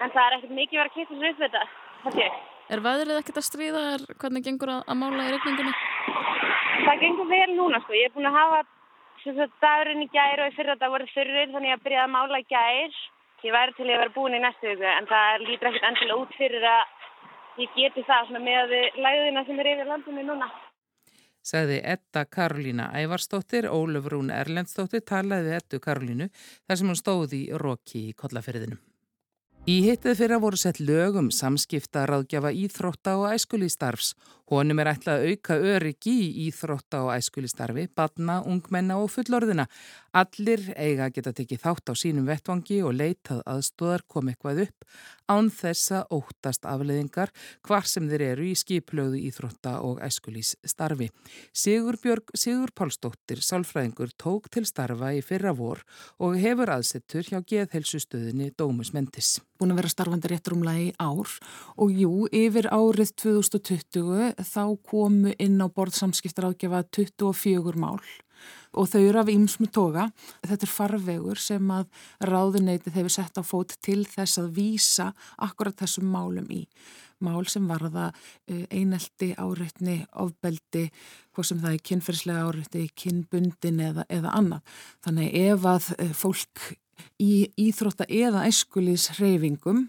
en 0.00 0.14
það 0.14 0.22
er 0.24 0.38
ekkert 0.38 0.56
mikið 0.62 0.78
verið 0.78 0.90
að 0.90 0.96
kipta 0.96 1.18
sér 1.18 1.34
upp 1.34 1.42
þetta. 1.42 2.30
Er 2.70 2.82
veðrið 2.84 3.16
ekkert 3.18 3.38
að 3.40 3.44
stríða 3.48 3.80
er 3.96 4.02
hvernig 4.22 4.44
gengur 4.46 4.70
að, 4.70 4.84
að 4.86 4.98
mála 5.00 5.24
í 5.26 5.30
regningunni? 5.34 5.72
Það 6.86 7.02
gengur 7.04 7.28
vel 7.30 7.50
núna 7.56 7.80
sko. 7.84 7.96
Ég 7.96 8.08
er 8.10 8.14
búin 8.14 8.28
að 8.30 8.38
hafa 8.38 8.60
sagt, 9.24 9.56
dagurinn 9.62 10.04
í 10.04 10.08
gær 10.12 10.42
og 10.44 10.52
í 10.52 10.56
fyrra 10.56 10.76
dag 10.80 10.92
voru 10.92 11.08
þurrir 11.12 11.52
þannig 11.54 11.74
að 11.74 11.84
byrja 11.84 12.06
að 12.06 12.14
mála 12.14 12.40
í 12.40 12.48
gær. 12.50 12.96
Ég 13.40 13.54
væri 13.56 13.76
til 13.76 13.86
að 13.86 13.94
vera 13.94 14.14
búin 14.16 14.36
í 14.36 14.40
næstu 14.42 14.68
viku 14.68 14.88
en 14.88 15.08
það 15.10 15.44
lítur 15.46 15.70
ekkert 15.70 15.86
endilega 15.90 16.18
út 16.22 16.34
fyrir 16.36 16.66
að 16.70 17.62
ég 17.62 17.76
geti 17.76 18.04
það 18.08 18.34
með 18.36 18.74
læðina 19.00 19.46
sem 19.46 19.62
er 19.62 19.72
yfir 19.74 19.88
landinu 19.88 20.26
núna. 20.26 20.50
Saði 21.40 21.78
Edda 21.88 22.26
Karolína 22.28 22.90
Ævarstóttir, 23.00 23.64
Óluf 23.72 24.10
Rún 24.12 24.28
Erlendstóttir 24.28 25.00
talaði 25.08 25.56
Eddu 25.56 25.80
Karolínu 25.80 26.28
þar 26.36 26.76
sem 26.76 26.92
hún 26.92 27.00
stóði 27.00 27.46
í 27.46 27.56
Róki 27.56 28.10
í 28.10 28.16
kollaferðinum. 28.16 28.80
Í 29.68 29.76
hittið 29.84 30.16
fyrir 30.16 30.36
að 30.38 30.44
voru 30.44 30.60
sett 30.60 30.78
lögum 30.80 31.26
samskipta 31.32 32.06
ráðgjafa 32.08 32.52
íþrótta 32.56 33.16
og 33.20 33.34
æskulíðstarfs. 33.34 34.14
Honum 34.50 34.80
er 34.82 34.88
ætlað 34.90 35.20
að 35.20 35.28
auka 35.30 35.56
öryggi 35.76 36.12
í 36.26 36.30
íþrótta 36.48 37.04
og 37.04 37.12
æskulistarfi, 37.14 37.84
badna, 37.94 38.40
ungmenna 38.42 38.96
og 38.98 39.12
fullorðina. 39.14 39.68
Allir 40.10 40.64
eiga 40.74 41.06
að 41.06 41.14
geta 41.20 41.32
tekið 41.38 41.60
þátt 41.62 41.92
á 41.92 41.94
sínum 41.94 42.26
vettvangi 42.26 42.80
og 42.82 42.96
leitað 42.98 43.44
aðstóðar 43.46 44.02
kom 44.10 44.32
eitthvað 44.32 44.64
upp 44.64 44.88
án 45.30 45.50
þessa 45.54 46.00
óttast 46.10 46.66
afleðingar 46.66 47.30
hvar 47.66 47.86
sem 47.86 48.08
þeir 48.10 48.24
eru 48.32 48.48
í 48.48 48.56
skiplöðu 48.58 49.20
íþrótta 49.28 49.76
og 49.86 50.00
æskulísstarfi. 50.02 51.10
Sigur 51.54 52.00
Björg 52.02 52.34
Sigur 52.34 52.72
Pálsdóttir, 52.74 53.38
sálfræðingur, 53.46 54.10
tók 54.18 54.50
til 54.50 54.64
starfa 54.66 55.12
í 55.14 55.22
fyrra 55.22 55.54
vor 55.54 55.84
og 56.18 56.34
hefur 56.42 56.74
aðsettur 56.74 57.28
hjá 57.28 57.38
geðhelsustöðinni 57.38 58.50
Dómus 58.58 58.90
Mentis. 58.96 59.38
Búin 59.60 59.74
að 59.74 59.82
vera 59.82 59.92
starfandi 59.92 60.32
rétt 60.32 60.50
rúmlega 60.50 60.88
í 60.88 60.92
ár 60.98 61.30
og 61.76 61.94
jú, 61.94 62.26
yfir 62.32 62.70
árið 62.72 63.14
2020 63.20 64.39
þá 64.46 64.64
komu 64.86 65.34
inn 65.38 65.60
á 65.60 65.66
borðsamskiptar 65.68 66.50
ágjafa 66.50 66.84
24 66.96 67.78
mál 67.80 68.00
og 68.72 68.88
þau 68.90 69.00
eru 69.02 69.20
af 69.20 69.30
ýmsmu 69.30 69.68
toga. 69.74 70.06
Þetta 70.46 70.66
er 70.66 70.72
farvegur 70.72 71.40
sem 71.42 71.70
að 71.74 71.88
ráðuneyti 72.30 72.92
þeir 72.94 73.10
sett 73.12 73.40
á 73.40 73.42
fót 73.44 73.76
til 73.84 74.04
þess 74.08 74.40
að 74.40 74.52
vísa 74.58 75.10
akkurat 75.42 75.76
þessum 75.80 76.10
málum 76.12 76.48
í. 76.54 76.64
Mál 77.20 77.44
sem 77.52 77.66
varða 77.68 78.06
eh, 78.48 78.64
einelti, 78.72 79.34
áreitni, 79.36 79.98
ofbeldi, 80.22 80.86
hvað 81.34 81.48
sem 81.50 81.60
það 81.60 81.74
er 81.74 81.82
kynferðslega 81.90 82.44
áreitni, 82.48 82.86
kynbundin 82.96 83.82
eða, 83.90 84.06
eða 84.08 84.36
annað. 84.38 84.78
Þannig 85.04 85.34
ef 85.42 85.66
að 85.68 85.90
eh, 85.98 86.14
fólk 86.16 86.70
í 87.20 87.32
íþrótta 87.60 88.08
eða 88.08 88.46
æskulís 88.48 89.10
hreyfingum 89.18 89.88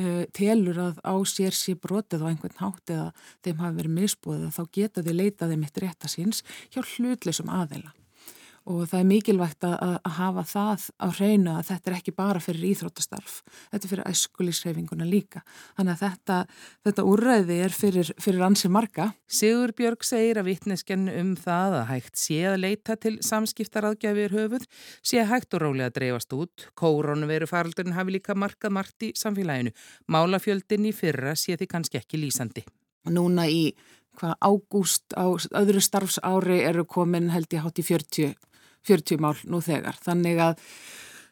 uh, 0.00 0.24
telur 0.36 0.78
að 0.80 1.00
á 1.04 1.14
sér 1.28 1.56
sé 1.56 1.74
brotið 1.78 2.24
á 2.24 2.30
einhvern 2.30 2.60
hátt 2.60 2.92
eða 2.94 3.08
þeim 3.44 3.64
hafi 3.64 3.80
verið 3.80 3.98
misbúið 3.98 4.46
þá 4.56 4.62
geta 4.78 5.04
þið 5.04 5.18
leitað 5.18 5.54
þeim 5.54 5.66
eitt 5.66 5.82
rétta 5.84 6.12
síns 6.12 6.44
hjá 6.72 6.80
hlutleysum 6.82 7.52
aðeila 7.52 7.92
og 8.68 8.84
það 8.90 8.98
er 9.00 9.06
mikilvægt 9.08 9.64
að, 9.66 9.96
að 10.06 10.14
hafa 10.18 10.44
það 10.46 10.84
á 11.02 11.06
hreinu 11.16 11.52
að 11.56 11.68
þetta 11.70 11.90
er 11.90 11.96
ekki 11.96 12.14
bara 12.16 12.42
fyrir 12.42 12.66
íþróttastarf, 12.70 13.38
þetta 13.72 13.86
er 13.88 13.92
fyrir 13.92 14.10
æskulísreifinguna 14.10 15.06
líka. 15.08 15.42
Þannig 15.78 15.94
að 15.94 16.02
þetta, 16.04 16.36
þetta 16.88 17.06
úrræði 17.12 17.58
er 17.66 17.74
fyrir, 17.76 18.12
fyrir 18.22 18.44
ansið 18.46 18.74
marga. 18.76 19.08
Sigur 19.26 19.74
Björg 19.78 20.06
segir 20.06 20.38
að 20.40 20.50
vittnesken 20.50 21.08
um 21.10 21.32
það 21.38 21.78
að 21.80 21.88
hægt 21.90 22.20
sé 22.22 22.38
að 22.52 22.60
leita 22.62 22.98
til 23.02 23.16
samskiptaraðgjafir 23.26 24.36
höfuð, 24.36 24.68
sé 25.02 25.24
hægt 25.26 25.56
og 25.56 25.64
rálega 25.64 25.90
að 25.90 25.96
dreifast 25.98 26.36
út. 26.36 26.68
Kórónuveru 26.78 27.50
faraldurinn 27.50 27.96
hafi 27.96 28.18
líka 28.18 28.38
markað 28.38 28.76
margt 28.78 29.08
í 29.08 29.10
samfélaginu. 29.18 29.74
Málafjöldin 30.12 30.86
í 30.86 30.94
fyrra 30.94 31.34
sé 31.38 31.58
því 31.58 31.70
kannski 31.74 31.98
ekki 31.98 32.22
lýsandi. 32.22 32.64
Núna 33.10 33.48
í 33.50 33.72
hvað 34.20 34.34
ágúst 34.44 35.14
á 35.16 35.24
öðru 35.32 35.80
starfsári 35.82 36.60
eru 36.68 36.84
komin 36.84 37.30
held 37.32 37.52
ég 37.54 37.64
hátt 37.64 37.80
í 37.80 37.86
40 37.86 38.34
40 38.88 39.22
mál 39.22 39.36
nú 39.48 39.62
þegar. 39.64 39.98
Þannig 40.02 40.40
að 40.42 40.62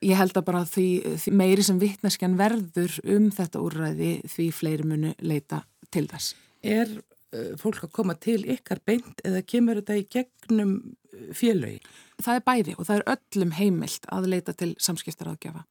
ég 0.06 0.20
held 0.20 0.38
að 0.38 0.46
bara 0.46 0.62
því, 0.68 0.86
því 1.20 1.34
meiri 1.36 1.66
sem 1.66 1.80
vittneskjan 1.80 2.38
verður 2.40 2.96
um 3.16 3.28
þetta 3.34 3.64
úrræði 3.64 4.12
því 4.30 4.46
fleiri 4.56 4.88
munu 4.88 5.14
leita 5.20 5.64
til 5.92 6.06
þess. 6.10 6.34
Er 6.62 6.92
uh, 6.96 7.52
fólk 7.60 7.84
að 7.86 7.94
koma 7.96 8.16
til 8.20 8.42
ykkar 8.44 8.82
beint 8.86 9.20
eða 9.26 9.42
kemur 9.46 9.80
þetta 9.80 9.98
í 10.00 10.06
gegnum 10.12 10.76
uh, 10.80 11.28
félögi? 11.36 11.80
Það 12.20 12.38
er 12.38 12.46
bæði 12.46 12.78
og 12.78 12.88
það 12.88 12.96
er 13.00 13.10
öllum 13.16 13.54
heimilt 13.56 14.08
að 14.12 14.30
leita 14.34 14.56
til 14.56 14.72
samskiptaráðgjafa. 14.80 15.64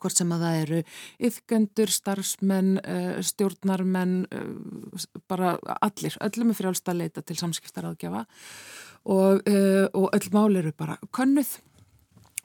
Hvort 0.00 0.16
sem 0.16 0.30
að 0.32 0.44
það 0.46 0.58
eru 0.64 0.82
yfgöndur, 1.30 1.94
starfsmenn, 1.94 2.76
uh, 2.80 3.16
stjórnarmenn, 3.26 4.14
uh, 4.30 5.08
bara 5.30 5.56
allir, 5.80 6.16
öllum 6.24 6.52
er 6.52 6.60
frjálst 6.60 6.92
að 6.92 7.02
leita 7.02 7.24
til 7.26 7.38
samskiptaráðgjafa 7.40 8.26
og, 9.10 9.42
uh, 9.48 9.86
og 9.92 10.14
öll 10.16 10.30
mál 10.36 10.60
eru 10.60 10.72
bara 10.76 10.96
könnuð 11.16 11.58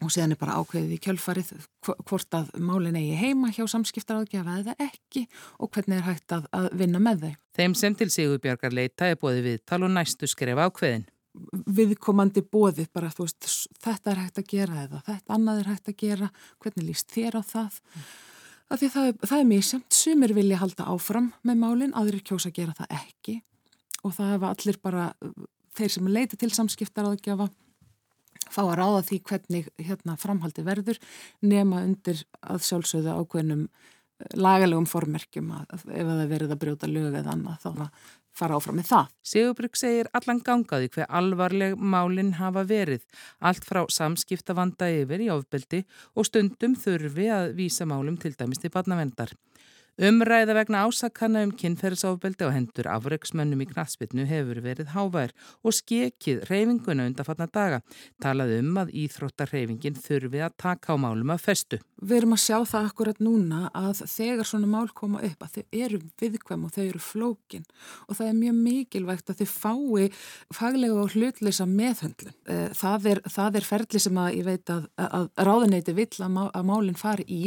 og 0.04 0.12
síðan 0.12 0.36
er 0.36 0.40
bara 0.40 0.58
ákveðið 0.60 0.94
í 0.98 1.02
kjölfarið 1.06 1.52
hvort 1.86 2.36
að 2.36 2.52
málin 2.60 2.98
eigi 3.00 3.16
heima 3.20 3.52
hjá 3.56 3.64
samskiptaráðgjafa 3.72 4.60
eða 4.62 4.76
ekki 4.90 5.26
og 5.60 5.72
hvernig 5.72 6.02
er 6.02 6.08
hægt 6.10 6.36
að, 6.36 6.48
að 6.56 6.70
vinna 6.82 7.02
með 7.02 7.26
þau. 7.26 7.34
Þeim 7.56 7.76
sem 7.80 7.96
til 7.96 8.10
Sigurbjörgar 8.12 8.76
leita 8.76 9.10
er 9.10 9.20
bóði 9.22 9.46
viðtal 9.46 9.86
og 9.88 9.94
næstu 9.96 10.28
skref 10.30 10.60
ákveðin. 10.60 11.08
Viðkomandi 11.66 12.46
bóði 12.46 12.88
bara 12.94 13.12
þú 13.14 13.26
veist 13.28 13.50
þetta 13.84 14.12
er 14.12 14.22
hægt 14.24 14.40
að 14.40 14.52
gera 14.54 14.86
eða 14.86 15.02
þetta 15.08 15.36
annað 15.36 15.60
er 15.62 15.72
hægt 15.74 15.92
að 15.92 16.00
gera, 16.04 16.30
hvernig 16.64 16.88
líst 16.90 17.12
þér 17.12 17.40
á 17.40 17.42
það? 17.46 17.82
Mm. 17.82 18.06
Það, 18.66 19.12
það 19.22 19.42
er 19.42 19.66
semt, 19.66 19.94
sumir 19.94 20.34
vilja 20.34 20.58
halda 20.58 20.88
áfram 20.90 21.30
með 21.46 21.60
málin, 21.62 21.94
aðrir 21.94 22.24
kjósa 22.26 22.50
að 22.50 22.58
gera 22.58 22.74
það 22.78 22.96
ekki 22.98 23.36
og 24.06 24.16
það 24.16 24.32
hefa 24.34 24.50
allir 24.54 24.80
bara 24.82 25.06
þeir 25.76 25.94
sem 25.94 26.10
leita 26.10 26.40
til 26.40 26.52
samskiptaráðgjafa 26.56 27.50
fá 28.52 28.62
að 28.64 28.78
ráða 28.80 29.02
því 29.10 29.20
hvernig 29.30 29.70
hérna, 29.82 30.18
framhaldi 30.20 30.66
verður 30.66 31.00
nema 31.46 31.84
undir 31.86 32.22
að 32.42 32.64
sjálfsögðu 32.68 33.16
ákveðnum 33.20 33.64
eh, 33.66 34.36
lagalegum 34.38 34.88
formerkjum 34.90 35.52
að 35.56 35.74
ef 35.76 36.10
það 36.10 36.28
verið 36.34 36.56
að 36.56 36.62
brjóta 36.64 36.92
lög 36.92 37.20
eða 37.22 37.36
annað 37.36 37.64
þá 37.64 37.70
að 37.74 37.90
fara 38.36 38.58
áfram 38.60 38.80
með 38.80 38.90
það. 38.92 39.12
Sigurbrygg 39.32 39.80
segir 39.80 40.10
allan 40.18 40.42
gangaði 40.46 40.92
hver 40.94 41.10
alvarleg 41.20 41.76
málinn 41.80 42.36
hafa 42.40 42.66
verið, 42.68 43.04
allt 43.40 43.66
frá 43.68 43.84
samskiptavanda 43.92 44.92
yfir 45.02 45.26
í 45.26 45.32
ofbeldi 45.34 45.84
og 46.16 46.28
stundum 46.30 46.76
þurfi 46.80 47.30
að 47.32 47.56
vísa 47.60 47.88
málum 47.90 48.20
til 48.22 48.36
dæmis 48.38 48.62
til 48.62 48.74
barnavendar. 48.74 49.34
Umræða 49.96 50.52
vegna 50.58 50.82
ásakana 50.84 51.46
um 51.46 51.54
kynferðsofbeldi 51.56 52.44
á 52.44 52.52
hendur 52.52 52.90
afreiksmönnum 52.92 53.62
í 53.64 53.68
knatsbytnu 53.70 54.26
hefur 54.28 54.58
verið 54.60 54.90
hávær 54.92 55.32
og 55.64 55.72
skekið 55.78 56.42
reyfinguna 56.50 57.06
undanfatna 57.08 57.48
daga. 57.48 57.80
Talað 58.20 58.58
um 58.58 58.76
að 58.82 58.92
íþróttarreyfingin 58.92 59.96
þurfi 59.96 60.42
að 60.44 60.58
taka 60.60 60.92
á 60.92 60.96
málum 61.00 61.32
að 61.32 61.46
festu. 61.46 61.80
Við 61.96 62.18
erum 62.18 62.36
að 62.36 62.42
sjá 62.44 62.58
það 62.68 62.90
akkurat 62.90 63.22
núna 63.24 63.62
að 63.72 64.02
þegar 64.12 64.50
svona 64.50 64.68
mál 64.74 64.90
koma 64.92 65.22
upp 65.24 65.48
að 65.48 65.56
þau 65.56 65.80
eru 65.86 66.02
viðkvæm 66.20 66.68
og 66.68 66.76
þau 66.76 66.84
eru 66.84 67.02
flókin 67.06 67.64
og 68.10 68.20
það 68.20 68.28
er 68.28 68.38
mjög 68.42 68.60
mikilvægt 68.68 69.32
að 69.32 69.46
þau 69.46 69.50
fái 69.54 70.10
faglega 70.60 71.00
og 71.06 71.16
hlutleysa 71.16 71.70
meðhöndlun. 71.72 72.36
Eh, 72.52 72.68
það 72.76 73.10
er, 73.14 73.24
það 73.32 73.62
er 73.62 73.70
ferli 73.72 74.04
sem 74.04 74.20
að 74.20 74.42
ég 74.42 74.52
veit 74.52 74.76
að, 74.76 74.92
að 75.00 75.32
ráðaneyti 75.40 75.96
vill 75.96 76.28
að 76.28 76.62
málinn 76.68 77.00
fari 77.00 77.24
í 77.32 77.42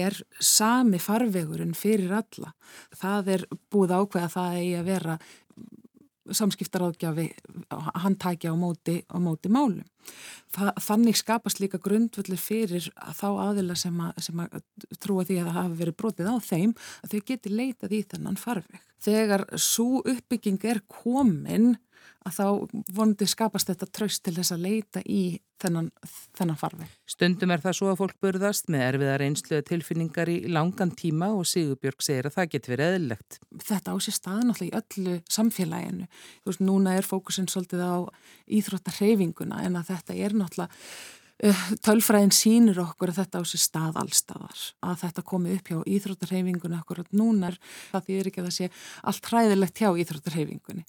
er 0.00 0.16
sami 0.40 0.96
farvegurinn 0.96 1.76
fyrir 1.76 1.89
fyrir 1.90 2.16
alla. 2.22 2.54
Það 3.02 3.30
er 3.36 3.46
búið 3.70 3.96
ákveð 3.98 4.26
að 4.26 4.34
það 4.38 4.58
eigi 4.62 4.74
að 4.80 4.90
vera 4.94 5.20
samskiptaráðgjafi 6.30 7.26
handtækja 8.04 8.52
á 8.54 8.56
móti, 8.58 9.00
á 9.10 9.18
móti 9.18 9.50
málum. 9.50 9.86
Það, 10.54 10.70
þannig 10.82 11.18
skapast 11.18 11.60
líka 11.62 11.80
grundvöldur 11.82 12.40
fyrir 12.40 12.86
að 12.98 13.18
þá 13.18 13.28
aðila 13.46 13.76
sem 13.78 14.00
að, 14.02 14.22
sem 14.26 14.42
að 14.42 14.62
trúa 15.02 15.26
því 15.26 15.40
að 15.40 15.50
það 15.50 15.58
hafi 15.58 15.78
verið 15.82 15.98
brotið 16.02 16.30
á 16.30 16.36
þeim 16.46 16.74
að 17.02 17.12
þau 17.12 17.20
geti 17.32 17.54
leitað 17.54 17.96
í 17.96 18.02
þennan 18.12 18.40
farveg. 18.40 18.86
Þegar 19.00 19.46
svo 19.60 20.02
uppbygging 20.04 20.66
er 20.70 20.82
komin 20.90 21.74
að 22.28 22.36
þá 22.36 22.46
vonandi 22.96 23.26
skapast 23.28 23.70
þetta 23.70 23.86
tröst 23.96 24.22
til 24.26 24.34
þess 24.36 24.52
að 24.54 24.64
leita 24.66 25.02
í 25.08 25.22
þennan, 25.60 25.88
þennan 26.36 26.58
farfi. 26.60 26.88
Stundum 27.08 27.52
er 27.54 27.62
það 27.62 27.76
svo 27.78 27.90
að 27.92 28.00
fólk 28.00 28.18
burðast 28.24 28.68
með 28.72 28.84
erfiðar 28.88 29.24
einsluða 29.24 29.66
tilfinningar 29.70 30.32
í 30.32 30.36
langan 30.52 30.92
tíma 30.96 31.30
og 31.36 31.48
Sigurbjörg 31.48 32.04
segir 32.04 32.28
að 32.28 32.36
það 32.36 32.50
getur 32.54 32.74
verið 32.74 32.96
eðlilegt. 32.96 33.38
Þetta 33.68 33.94
á 33.94 33.96
sér 34.04 34.16
staðin 34.16 34.52
alltaf 34.52 34.66
í 34.66 34.74
öllu 34.80 35.16
samfélaginu. 35.38 36.10
Þú 36.42 36.52
veist, 36.52 36.64
núna 36.66 36.96
er 36.98 37.08
fókusin 37.08 37.48
svolítið 37.50 37.86
á 37.88 37.96
íþróttarheyfinguna 38.60 39.64
en 39.64 39.80
að 39.80 39.94
þetta 39.94 40.20
er 40.20 40.36
náttúrulega 40.36 40.70
Tölfræðin 41.80 42.34
sínur 42.36 42.82
okkur 42.82 43.14
að 43.14 43.22
þetta 43.22 43.40
á 43.40 43.44
sér 43.48 43.62
stað 43.62 43.98
allstaðar, 44.02 44.64
að 44.84 44.96
þetta 45.06 45.22
komi 45.24 45.54
upp 45.56 45.70
hjá 45.70 45.78
íþróttarhefingunni 45.88 46.80
okkur 46.82 47.00
og 47.00 47.14
núna 47.16 47.54
það 47.90 48.06
því 48.06 48.18
er 48.18 48.28
ekki 48.28 48.42
að 48.42 48.48
það 48.50 48.56
sé 48.58 48.68
allt 49.08 49.30
hræðilegt 49.30 49.80
hjá 49.80 49.88
íþróttarhefingunni 50.02 50.84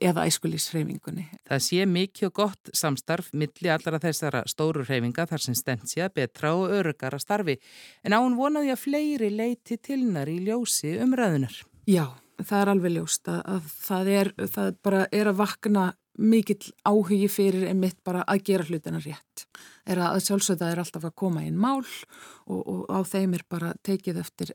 eða 0.00 0.24
æskulísreifingunni. 0.28 1.26
Það 1.48 1.62
sé 1.64 1.86
mikið 1.88 2.28
og 2.28 2.36
gott 2.36 2.72
samstarf 2.76 3.30
milli 3.36 3.72
allara 3.72 4.00
þessara 4.02 4.44
stóru 4.48 4.84
reifinga 4.84 5.26
þar 5.28 5.44
sem 5.44 5.56
að 5.56 6.14
betra 6.16 6.54
og 6.56 6.72
örugara 6.76 7.20
starfi 7.20 7.58
en 8.04 8.16
án 8.16 8.36
vonaði 8.36 8.72
að 8.74 8.82
fleiri 8.84 9.30
leiti 9.32 9.76
tilnar 9.76 10.28
í 10.28 10.40
ljósi 10.44 10.96
umræðunar. 11.04 11.56
Já, 11.88 12.12
það 12.44 12.60
er 12.60 12.72
alveg 12.74 12.96
ljóst 12.96 13.28
að, 13.28 13.40
að 13.54 13.72
það, 13.80 14.12
er, 14.20 14.32
það 14.56 14.70
bara 14.84 15.06
er 15.12 15.30
að 15.32 15.40
vakna 15.40 15.86
mikill 16.20 16.70
áhugi 16.84 17.28
fyrir 17.32 17.66
einmitt 17.70 17.98
bara 18.04 18.22
að 18.28 18.44
gera 18.50 18.66
hlutina 18.68 19.00
rétt. 19.02 19.46
Er 19.88 20.00
að 20.04 20.20
sjálfsögða 20.26 20.70
er 20.72 20.82
alltaf 20.82 21.08
að 21.08 21.16
koma 21.22 21.44
inn 21.46 21.58
mál 21.58 21.80
og, 21.80 22.60
og 22.60 22.86
á 22.92 23.00
þeim 23.08 23.38
er 23.38 23.44
bara 23.48 23.74
tekið 23.86 24.20
eftir 24.24 24.54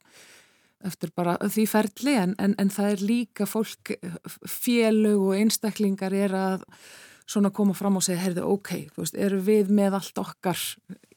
eftir 0.86 1.10
bara 1.15 1.38
því 1.41 1.65
ferli 1.69 2.13
en, 2.19 2.36
en, 2.41 2.53
en 2.62 2.69
það 2.69 2.91
er 2.91 3.03
líka 3.10 3.48
fólk, 3.50 3.95
félög 4.45 5.24
og 5.24 5.38
einstaklingar 5.39 6.13
er 6.13 6.36
að 6.38 6.65
svona 7.25 7.50
koma 7.50 7.74
fram 7.74 7.98
og 7.98 8.05
segja, 8.05 8.22
heyrðu, 8.22 8.43
ok, 8.53 8.72
veist, 8.98 9.17
eru 9.17 9.39
við 9.41 9.72
með 9.74 9.98
allt 10.00 10.22
okkar 10.22 10.60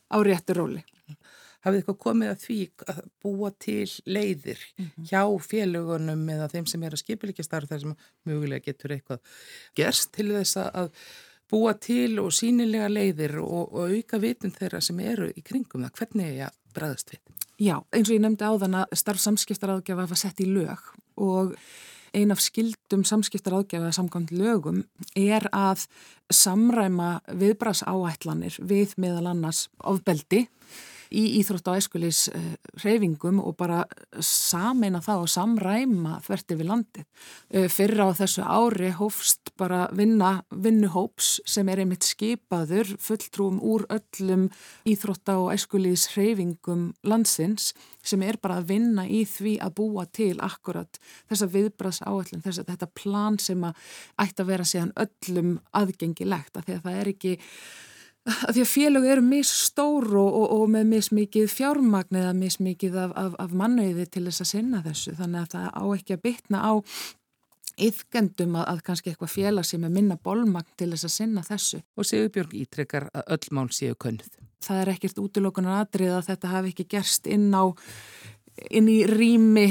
á 0.09 0.17
réttu 0.25 0.57
róli. 0.57 0.81
Hafið 1.69 1.81
eitthvað 1.83 2.01
komið 2.03 2.33
að 2.33 2.43
því 2.45 2.59
að 2.89 3.01
búa 3.23 3.53
til 3.61 3.87
leiðir 4.07 4.59
mm 4.59 4.85
-hmm. 4.85 5.09
hjá 5.11 5.23
félugunum 5.47 6.29
eða 6.35 6.51
þeim 6.53 6.67
sem 6.67 6.83
er 6.83 6.93
að 6.93 7.03
skipilegja 7.05 7.45
starf 7.45 7.69
þar 7.69 7.81
sem 7.81 7.97
mögulega 8.25 8.65
getur 8.65 8.93
eitthvað 8.93 9.21
gerst 9.77 10.13
til 10.13 10.29
þess 10.33 10.57
að 10.57 10.93
búa 11.49 11.75
til 11.75 12.19
og 12.21 12.33
sínilega 12.33 12.89
leiðir 12.93 13.39
og, 13.41 13.73
og 13.73 13.93
auka 13.93 14.21
vitun 14.21 14.53
þeirra 14.53 14.81
sem 14.85 15.01
eru 15.01 15.31
í 15.33 15.43
kringum 15.43 15.87
það. 15.87 15.95
Hvernig 16.01 16.33
er 16.33 16.49
að 16.49 16.57
bræðast 16.77 17.13
við? 17.15 17.21
Já, 17.59 17.77
eins 17.91 18.09
og 18.09 18.15
ég 18.15 18.23
nefndi 18.23 18.47
á 18.47 18.53
þann 18.63 18.81
að 18.83 18.99
starfsamskiptaraðgjafa 19.01 20.09
var 20.11 20.21
sett 20.21 20.41
í 20.45 20.47
lög 20.47 20.93
og 21.19 21.57
ein 22.17 22.33
af 22.33 22.41
skildum 22.41 23.03
samskiptaraðgjafa 23.09 23.91
samkvæmt 23.97 24.31
lögum 24.37 24.85
er 25.19 25.49
að 25.53 25.89
samræma 26.33 27.19
viðbras 27.41 27.83
áætlanir 27.83 28.57
við 28.63 28.95
meðal 29.01 29.33
annars 29.33 29.67
ofbeldi 29.83 30.47
í 31.15 31.25
Íþrótt 31.41 31.71
og 31.71 31.79
æskulis 31.81 32.27
reyfingum 32.83 33.41
og 33.43 33.57
bara 33.59 33.83
sameina 34.25 35.01
það 35.05 35.25
og 35.25 35.33
samræma 35.33 36.19
þverti 36.27 36.59
við 36.59 36.71
landið. 36.71 37.07
Eh, 37.51 37.69
fyrra 37.73 38.09
á 38.09 38.19
þessu 38.19 38.45
ári 38.45 38.93
hófst 38.97 39.53
bara 39.59 39.87
vinna 39.93 40.43
vinnuhóps 40.51 41.39
sem 41.49 41.69
er 41.69 41.83
einmitt 41.83 42.07
skipaður 42.07 42.95
fulltrúum 43.03 43.61
úr 43.63 43.87
öllum 43.93 44.49
Íþrótt 44.89 45.33
og 45.35 45.53
æskulis 45.55 46.09
reyfingum 46.17 46.93
landsins 47.03 47.73
sem 48.09 48.23
er 48.23 48.39
bara 48.41 48.61
að 48.61 48.71
vinna 48.73 49.05
í 49.05 49.25
því 49.29 49.59
að 49.65 49.75
búa 49.81 50.07
til 50.07 50.37
akkurat 50.45 51.01
þessa 51.29 51.51
viðbras 51.53 52.01
áallin, 52.07 52.43
þess 52.45 52.63
að 52.63 52.73
þetta 52.73 52.91
plan 52.97 53.39
sem 53.43 53.65
að 53.67 53.85
ætti 54.25 54.45
að 54.45 54.51
vera 54.53 54.69
síðan 54.69 54.95
öllum 55.05 55.53
aðgengilegt, 55.77 56.57
af 56.57 56.67
því 56.67 56.79
að 56.79 56.87
það 56.87 57.01
er 57.03 57.13
ekki 57.13 57.37
að 58.29 58.57
því 58.57 58.65
að 58.65 58.71
félög 58.71 59.07
eru 59.13 59.25
misstór 59.25 60.09
og, 60.21 60.29
og, 60.29 60.49
og 60.57 60.73
með 60.73 60.91
missmikið 60.95 61.53
fjármagn 61.53 62.19
eða 62.21 62.35
missmikið 62.37 62.99
af, 63.05 63.15
af, 63.23 63.37
af 63.45 63.55
mannauði 63.57 64.09
til 64.09 64.25
þess 64.29 64.45
að 64.45 64.51
sinna 64.53 64.83
þessu 64.85 65.15
þannig 65.19 65.45
að 65.45 65.55
það 65.55 65.71
á 65.73 65.85
ekki 65.97 66.17
að 66.17 66.25
bytna 66.27 66.63
á 66.65 66.73
yfgendum 67.89 68.59
að, 68.59 68.67
að 68.73 68.83
kannski 68.89 69.13
eitthvað 69.13 69.35
félag 69.35 69.69
sem 69.69 69.87
er 69.87 69.95
minna 69.95 70.19
bólmagn 70.19 70.75
til 70.79 70.91
þess 70.93 71.09
að 71.09 71.15
sinna 71.15 71.45
þessu. 71.47 71.81
Og 71.97 72.09
Sigurbjörg 72.09 72.57
ítrekkar 72.59 73.09
að 73.15 73.35
öll 73.37 73.55
mál 73.59 73.69
séu 73.75 73.95
könnuð. 73.95 74.39
Það 74.65 74.83
er 74.83 74.93
ekkert 74.97 75.21
útilokunar 75.23 75.85
aðrið 75.85 76.17
að 76.17 76.31
þetta 76.33 76.53
hafi 76.57 76.73
ekki 76.75 76.89
gerst 76.97 77.29
inn 77.31 77.53
á 77.55 77.71
inn 78.75 78.89
í 78.91 79.01
rými 79.07 79.69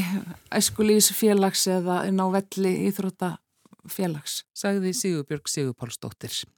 æskulísfélags 0.56 1.66
eða 1.76 2.06
inn 2.08 2.22
á 2.24 2.28
velli 2.32 2.72
íþróttafélags. 2.88 4.46
Sagði 4.56 4.94
Sigurbjörg 4.96 5.52
Sigurpálsdóttir. 5.52 6.32
Sigur 6.32 6.57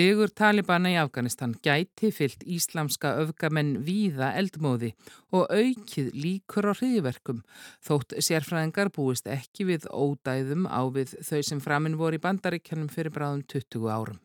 Talibana 0.00 0.88
í 0.88 0.94
Afganistan 0.96 1.50
gæti 1.60 2.08
fyllt 2.14 2.44
íslamska 2.48 3.10
öfgamenn 3.20 3.82
víða 3.84 4.30
eldmóði 4.38 4.94
og 5.36 5.50
aukið 5.52 6.08
líkur 6.16 6.70
á 6.70 6.72
hriðverkum 6.72 7.42
þótt 7.84 8.14
sérfræðingar 8.24 8.88
búist 8.96 9.28
ekki 9.28 9.66
við 9.68 9.84
ódæðum 9.92 10.64
á 10.72 10.80
við 10.88 11.12
þau 11.20 11.42
sem 11.44 11.60
framinn 11.60 11.98
voru 12.00 12.16
í 12.16 12.22
bandaríkjanum 12.24 12.88
fyrir 12.88 13.12
bráðum 13.12 13.44
20 13.44 13.92
árum. 13.92 14.18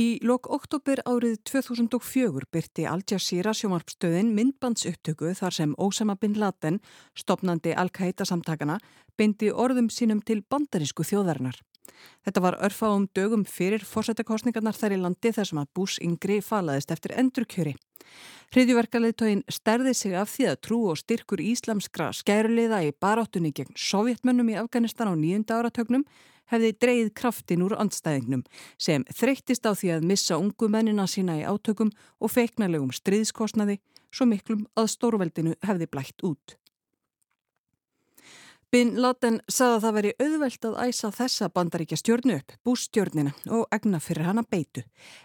Í 0.00 0.08
lok 0.24 0.48
oktober 0.48 1.04
árið 1.04 1.36
2004 1.52 2.48
byrti 2.48 2.88
Al 2.88 3.04
Jazeera 3.04 3.52
sjómarpstöðin 3.52 4.32
myndbandsupptöku 4.36 5.36
þar 5.36 5.52
sem 5.52 5.76
Osama 5.76 6.16
bin 6.16 6.40
Laden, 6.40 6.80
stopnandi 7.12 7.76
Al-Qaida 7.76 8.24
samtakana, 8.24 8.80
beindi 9.16 9.52
orðum 9.52 9.92
sínum 9.92 10.24
til 10.24 10.40
bandarísku 10.48 11.04
þjóðarinnar. 11.04 11.60
Þetta 12.26 12.42
var 12.44 12.58
örfáum 12.66 13.08
dögum 13.16 13.44
fyrir 13.48 13.84
fórsættakostningarnar 13.86 14.76
þær 14.76 14.96
í 14.96 15.00
landi 15.02 15.32
þar 15.32 15.50
sem 15.50 15.60
að 15.62 15.72
Bush 15.74 16.02
yngri 16.04 16.38
falaðist 16.44 16.94
eftir 16.94 17.16
endurkjöri. 17.20 17.74
Hriðjuverkaliðtóin 18.54 19.42
stærði 19.50 19.92
sig 19.98 20.14
af 20.14 20.30
því 20.30 20.46
að 20.52 20.60
trú 20.62 20.78
og 20.92 21.00
styrkur 21.00 21.42
íslamskra 21.42 22.12
skæruleiða 22.14 22.84
í 22.86 22.94
baráttunni 23.02 23.50
gegn 23.56 23.74
sovjetmönnum 23.74 24.52
í 24.54 24.58
Afganistan 24.60 25.10
á 25.10 25.14
nýjunda 25.18 25.58
áratögnum 25.58 26.06
hefði 26.52 26.72
dreyið 26.78 27.08
kraftin 27.18 27.64
úr 27.66 27.74
andstæðingnum 27.80 28.44
sem 28.78 29.04
þreyttist 29.10 29.66
á 29.66 29.74
því 29.74 29.96
að 29.96 30.06
missa 30.12 30.38
ungu 30.38 30.68
mennina 30.70 31.08
sína 31.10 31.40
í 31.40 31.46
átökum 31.46 31.90
og 32.20 32.32
feiknarlegum 32.32 32.94
stríðskostnaði 32.94 33.80
svo 34.14 34.28
miklum 34.30 34.62
að 34.78 34.92
stórveldinu 34.94 35.56
hefði 35.66 35.90
blætt 35.90 36.22
út. 36.26 36.56
Bin 38.76 38.90
Laden 39.00 39.38
sagði 39.48 39.72
að 39.72 39.84
það 39.84 39.94
veri 39.96 40.10
auðvelt 40.20 40.66
að 40.68 40.74
æsa 40.84 41.08
þessa 41.16 41.46
bandaríkja 41.48 41.96
stjórnu 41.96 42.34
upp, 42.36 42.56
bústjórnina 42.66 43.30
og 43.56 43.62
egna 43.72 44.00
fyrir 44.04 44.26
hana 44.28 44.42
beitu. 44.44 44.82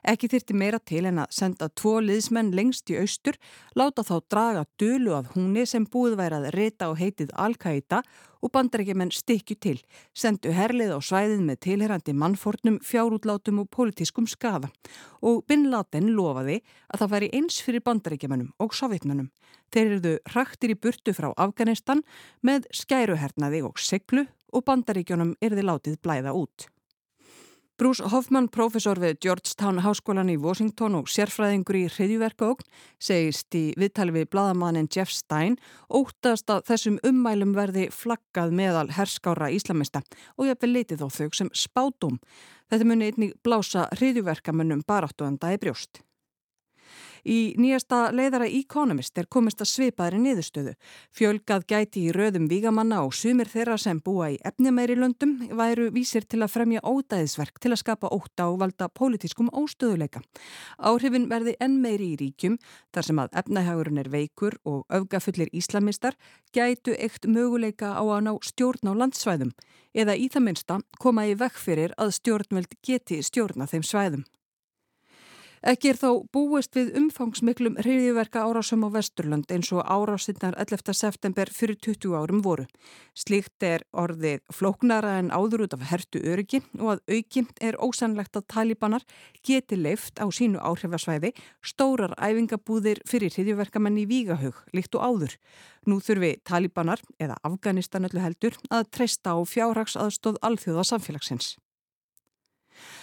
Ekki 0.07 0.29
þyrti 0.31 0.55
meira 0.55 0.79
til 0.79 1.01
en 1.09 1.19
að 1.19 1.33
senda 1.35 1.67
tvo 1.81 1.97
liðsmenn 1.99 2.53
lengst 2.55 2.93
í 2.93 2.95
austur, 3.01 3.35
láta 3.75 4.05
þá 4.07 4.13
draga 4.31 4.63
dölu 4.79 5.17
af 5.17 5.33
húni 5.33 5.65
sem 5.67 5.83
búið 5.83 6.15
værað 6.21 6.47
rita 6.55 6.87
og 6.93 7.01
heitið 7.01 7.35
Al-Qaida 7.35 7.99
og 8.41 8.51
bandaríkjumenn 8.56 9.13
stikju 9.13 9.58
til, 9.62 9.77
sendu 10.17 10.51
herlið 10.56 10.95
á 10.97 10.99
svæðið 10.99 11.43
með 11.45 11.62
tilherandi 11.67 12.15
mannfornum, 12.17 12.80
fjárútlátum 12.86 13.62
og 13.63 13.69
politískum 13.73 14.27
skafa. 14.30 14.71
Og 15.21 15.45
Bin 15.47 15.69
Laden 15.71 16.12
lofaði 16.17 16.60
að 16.89 17.04
það 17.04 17.13
væri 17.15 17.32
eins 17.38 17.62
fyrir 17.62 17.86
bandaríkjumennum 17.86 18.51
og 18.60 18.75
sovjetmennum. 18.77 19.32
Þeir 19.71 19.86
eruðu 19.86 20.17
hraktir 20.34 20.73
í 20.73 20.80
burtu 20.82 21.13
frá 21.15 21.32
Afganistan 21.38 22.04
með 22.43 22.67
skæruhernaði 22.75 23.63
og 23.67 23.80
seglu 23.80 24.27
og 24.51 24.67
bandaríkjónum 24.67 25.38
erði 25.41 25.65
látið 25.67 25.99
blæða 26.04 26.36
út. 26.36 26.67
Bruce 27.82 28.06
Hoffman, 28.06 28.46
profesor 28.54 29.00
við 29.02 29.15
Georgetown 29.26 29.80
Háskólan 29.82 30.30
í 30.30 30.36
Washington 30.38 31.00
og 31.00 31.08
sérfræðingur 31.10 31.80
í 31.80 31.88
hriðjuverkaókn, 31.89 32.67
segist 33.02 33.58
í 33.58 33.62
viðtali 33.74 34.13
við 34.20 34.28
bladamannin 34.36 34.89
Jeff 34.94 35.10
Stein 35.10 35.56
óttast 35.89 36.54
að 36.54 36.62
þessum 36.67 37.00
ummælum 37.10 37.56
verði 37.58 37.88
flaggað 37.89 38.54
meðal 38.60 38.86
herskára 38.94 39.50
íslamista 39.50 40.04
og 40.38 40.52
ég 40.52 40.62
vil 40.62 40.72
leitið 40.76 41.02
á 41.02 41.08
þau 41.10 41.34
sem 41.39 41.50
spátum. 41.58 42.22
Þetta 42.70 42.89
muni 42.91 43.10
einnig 43.10 43.34
blása 43.41 43.89
hriðjuverkamönnum 43.98 44.86
baráttuanda 44.86 45.50
í 45.50 45.58
brjóst. 45.65 46.04
Í 47.25 47.53
nýjasta 47.62 48.10
leiðara 48.15 48.47
Economist 48.49 49.17
er 49.17 49.27
komist 49.29 49.62
að 49.62 49.69
svipaðri 49.71 50.21
niðurstöðu. 50.23 50.73
Fjölgað 51.13 51.65
gæti 51.69 52.05
í 52.07 52.13
röðum 52.15 52.47
vígamanna 52.49 53.03
og 53.05 53.13
sumir 53.13 53.49
þeirra 53.51 53.77
sem 53.77 53.99
búa 54.01 54.31
í 54.34 54.39
efnimeiri 54.47 54.97
löndum 54.97 55.38
væru 55.57 55.91
vísir 55.93 56.25
til 56.25 56.41
að 56.41 56.53
fremja 56.55 56.81
ódæðisverk 56.81 57.62
til 57.62 57.73
að 57.73 57.81
skapa 57.84 58.10
óta 58.10 58.49
og 58.49 58.60
valda 58.63 58.89
pólitískum 58.89 59.51
óstöðuleika. 59.53 60.23
Áhrifin 60.77 61.29
verði 61.29 61.55
enn 61.62 61.77
meiri 61.84 62.13
í 62.15 62.19
ríkjum 62.23 62.57
þar 62.93 63.10
sem 63.10 63.21
að 63.21 63.38
efnahagurinn 63.43 64.01
er 64.01 64.10
veikur 64.10 64.57
og 64.65 64.86
öfgafullir 64.89 65.53
íslamistar 65.53 66.17
gætu 66.55 66.97
eitt 66.97 67.29
möguleika 67.29 67.93
á 67.93 68.03
að 68.03 68.25
ná 68.25 68.34
stjórn 68.41 68.89
á 68.89 68.93
landsvæðum 68.97 69.53
eða 69.93 70.15
í 70.15 70.29
það 70.31 70.45
minsta 70.47 70.81
koma 70.99 71.27
í 71.27 71.38
vekk 71.38 71.57
fyrir 71.60 71.95
að 72.01 72.15
stjórnveld 72.19 72.77
geti 72.86 73.21
stjórna 73.23 73.67
þeim 73.69 73.86
svæðum. 73.86 74.23
Ekki 75.62 75.91
er 75.91 75.97
þó 76.02 76.24
búist 76.34 76.74
við 76.74 76.95
umfangsmiklum 76.97 77.76
reyðiverka 77.86 78.41
árásum 78.50 78.82
á 78.82 78.89
Vesturland 78.95 79.52
eins 79.54 79.69
og 79.69 79.84
árásinnar 79.86 80.56
11. 80.58 80.89
september 80.97 81.52
fyrir 81.54 81.78
20 81.78 82.15
árum 82.17 82.41
voru. 82.41 82.65
Slíkt 83.13 83.62
er 83.62 83.86
orðið 83.93 84.41
flóknara 84.50 85.19
en 85.21 85.30
áður 85.30 85.67
út 85.67 85.78
af 85.78 85.86
hertu 85.91 86.24
öryggi 86.34 86.63
og 86.80 86.95
að 86.95 87.04
auki 87.13 87.45
er 87.62 87.78
ósannlegt 87.78 88.41
að 88.41 88.47
talibanar 88.56 89.06
geti 89.45 89.78
leift 89.78 90.17
á 90.17 90.26
sínu 90.34 90.58
áhrifasvæði 90.58 91.36
stórar 91.62 92.17
æfingabúðir 92.17 93.06
fyrir 93.06 93.30
reyðiverkamenn 93.38 94.02
í 94.02 94.10
Vígahög 94.10 94.65
líkt 94.74 94.97
og 94.97 95.06
áður. 95.06 95.38
Nú 95.86 96.02
þurfi 96.02 96.39
talibanar, 96.41 97.06
eða 97.21 97.38
Afganistan 97.45 98.10
öllu 98.10 98.26
heldur, 98.26 98.58
að 98.74 98.89
treysta 98.97 99.38
á 99.38 99.45
fjárhagsaðstóð 99.45 100.41
alþjóða 100.41 100.89
samfélagsins. 100.89 101.60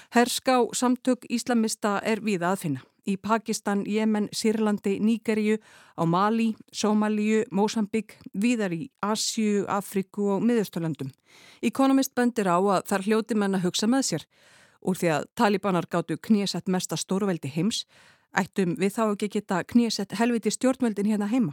Herská 0.09 0.65
samtök 0.73 1.27
íslamista 1.29 1.99
er 2.01 2.23
viða 2.25 2.55
að 2.55 2.61
finna. 2.63 2.81
Í 3.09 3.17
Pakistan, 3.21 3.83
Jemen, 3.85 4.31
Sýrlandi, 4.33 4.95
Nígeríu, 5.05 5.59
á 6.01 6.05
Mali, 6.09 6.55
Sómalíu, 6.73 7.43
Mósambík, 7.53 8.17
viðar 8.33 8.73
í 8.73 8.89
Asju, 9.05 9.67
Afriku 9.69 10.31
og 10.35 10.47
Miðausturlandum. 10.49 11.13
Economist 11.61 12.15
bendir 12.17 12.49
á 12.49 12.57
að 12.57 12.89
þar 12.89 13.05
hljóti 13.05 13.37
menn 13.37 13.57
að 13.57 13.69
hugsa 13.69 13.89
með 13.89 14.03
sér. 14.09 14.27
Úr 14.81 14.97
því 14.97 15.13
að 15.13 15.29
talibanar 15.37 15.89
gáttu 15.93 16.17
knésett 16.17 16.69
mesta 16.73 16.97
stórveldi 16.97 17.53
heims, 17.53 17.85
ættum 18.33 18.77
við 18.81 18.97
þá 18.97 19.05
ekki 19.13 19.29
geta 19.37 19.63
knésett 19.65 20.17
helviti 20.17 20.53
stjórnveldin 20.53 21.09
hérna 21.09 21.29
heima. 21.29 21.53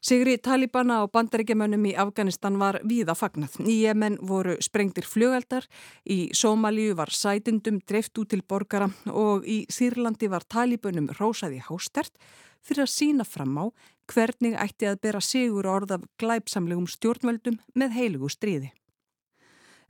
Sigri 0.00 0.36
Talibana 0.38 1.00
og 1.02 1.10
bandaríkjamönnum 1.10 1.88
í 1.90 1.94
Afganistan 1.98 2.58
var 2.60 2.78
víða 2.86 3.16
fagnað. 3.18 3.56
Í 3.66 3.80
Jemen 3.82 4.18
voru 4.22 4.54
sprengtir 4.62 5.06
fljögaldar, 5.08 5.66
í 6.06 6.30
Sómalíu 6.30 6.94
var 6.98 7.10
sætindum 7.10 7.80
dreift 7.82 8.18
út 8.18 8.30
til 8.30 8.44
borgara 8.46 8.90
og 9.10 9.46
í 9.46 9.64
Sýrlandi 9.72 10.30
var 10.30 10.46
Talibunum 10.46 11.10
rósaði 11.18 11.58
hástert 11.66 12.14
fyrir 12.62 12.86
að 12.86 12.94
sína 12.94 13.26
fram 13.26 13.58
á 13.58 13.64
hvernig 14.08 14.54
ætti 14.58 14.86
að 14.88 15.00
bera 15.02 15.20
sigur 15.20 15.66
orð 15.66 15.98
af 15.98 16.06
glæpsamlegum 16.20 16.86
stjórnvöldum 16.88 17.58
með 17.74 17.96
heilugu 17.98 18.30
stríði. 18.32 18.70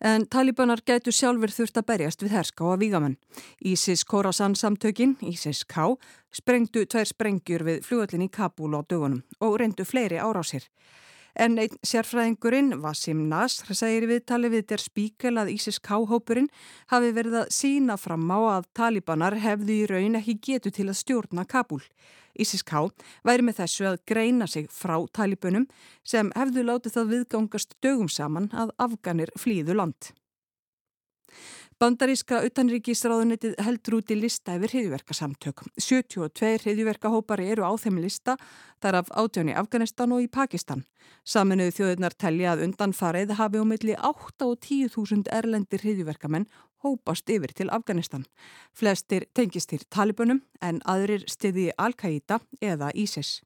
En 0.00 0.26
talibanar 0.30 0.78
gætu 0.86 1.10
sjálfur 1.10 1.50
þurft 1.50 1.80
að 1.80 1.86
berjast 1.90 2.22
við 2.22 2.34
herska 2.36 2.62
á 2.62 2.68
að 2.70 2.82
vígamenn. 2.84 3.16
Ísis 3.58 4.04
Khorasan 4.06 4.54
samtökin, 4.54 5.16
Ísis 5.26 5.64
K, 5.66 5.96
sprengdu 6.30 6.84
tveir 6.86 7.10
sprengjur 7.10 7.64
við 7.66 7.82
fljóðallin 7.82 8.28
í 8.28 8.30
Kabul 8.30 8.78
á 8.78 8.86
dögunum 8.86 9.24
og 9.42 9.58
reyndu 9.58 9.82
fleiri 9.82 10.22
árásir. 10.22 10.70
En 11.38 11.54
einn 11.54 11.76
sérfræðingurinn, 11.86 12.72
Vasim 12.82 13.20
Nasr, 13.30 13.68
segir 13.78 14.08
viðtali 14.10 14.48
við 14.50 14.64
der 14.72 14.82
spíkel 14.82 15.38
að 15.38 15.52
Ísis 15.52 15.76
K-hópurinn 15.78 16.48
hafi 16.90 17.12
verið 17.14 17.36
að 17.44 17.52
sína 17.54 17.94
fram 17.94 18.24
á 18.26 18.58
að 18.58 18.66
talibanar 18.74 19.36
hefðu 19.38 19.76
í 19.76 19.84
raun 19.86 20.18
ekki 20.18 20.34
getu 20.48 20.72
til 20.74 20.88
að 20.90 20.98
stjórna 20.98 21.44
Kabul. 21.46 21.84
Ísis 22.34 22.66
K 22.66 22.88
væri 23.22 23.46
með 23.46 23.60
þessu 23.60 23.86
að 23.86 24.00
greina 24.10 24.50
sig 24.50 24.66
frá 24.74 24.96
talibunum 25.14 25.68
sem 26.02 26.34
hefðu 26.34 26.66
látið 26.66 26.96
það 26.96 27.14
viðgangast 27.14 27.78
dögum 27.86 28.10
saman 28.10 28.50
að 28.50 28.74
Afganir 28.82 29.30
flýðu 29.38 29.78
land. 29.78 30.10
Bandaríska 31.78 32.40
utanríkisráðunitið 32.42 33.52
heldur 33.62 34.00
út 34.00 34.10
í 34.10 34.16
lista 34.18 34.56
yfir 34.58 34.72
hriðjverkasamtök. 34.72 35.60
72 35.78 36.56
hriðjverkahópari 36.64 37.44
eru 37.52 37.62
á 37.62 37.70
þeim 37.78 38.00
lista, 38.02 38.34
þar 38.82 38.96
af 38.98 39.12
átján 39.14 39.52
í 39.52 39.54
Afganistan 39.54 40.10
og 40.16 40.24
í 40.24 40.26
Pakistan. 40.26 40.82
Saminuðu 41.22 41.76
þjóðurnar 41.76 42.16
telja 42.18 42.56
að 42.56 42.64
undanfarið 42.66 43.36
hafi 43.38 43.60
um 43.62 43.70
milli 43.70 43.94
8 43.94 44.48
og 44.48 44.58
10.000 44.66 45.30
erlendir 45.38 45.84
hriðjverkamenn 45.86 46.48
hópast 46.82 47.30
yfir 47.30 47.54
til 47.54 47.70
Afganistan. 47.70 48.26
Flestir 48.74 49.28
tengist 49.30 49.70
til 49.70 49.86
Talibunum 49.86 50.42
en 50.58 50.82
aðrir 50.82 51.28
stiði 51.30 51.70
Al-Qaida 51.78 52.40
eða 52.58 52.90
ISIS. 52.90 53.38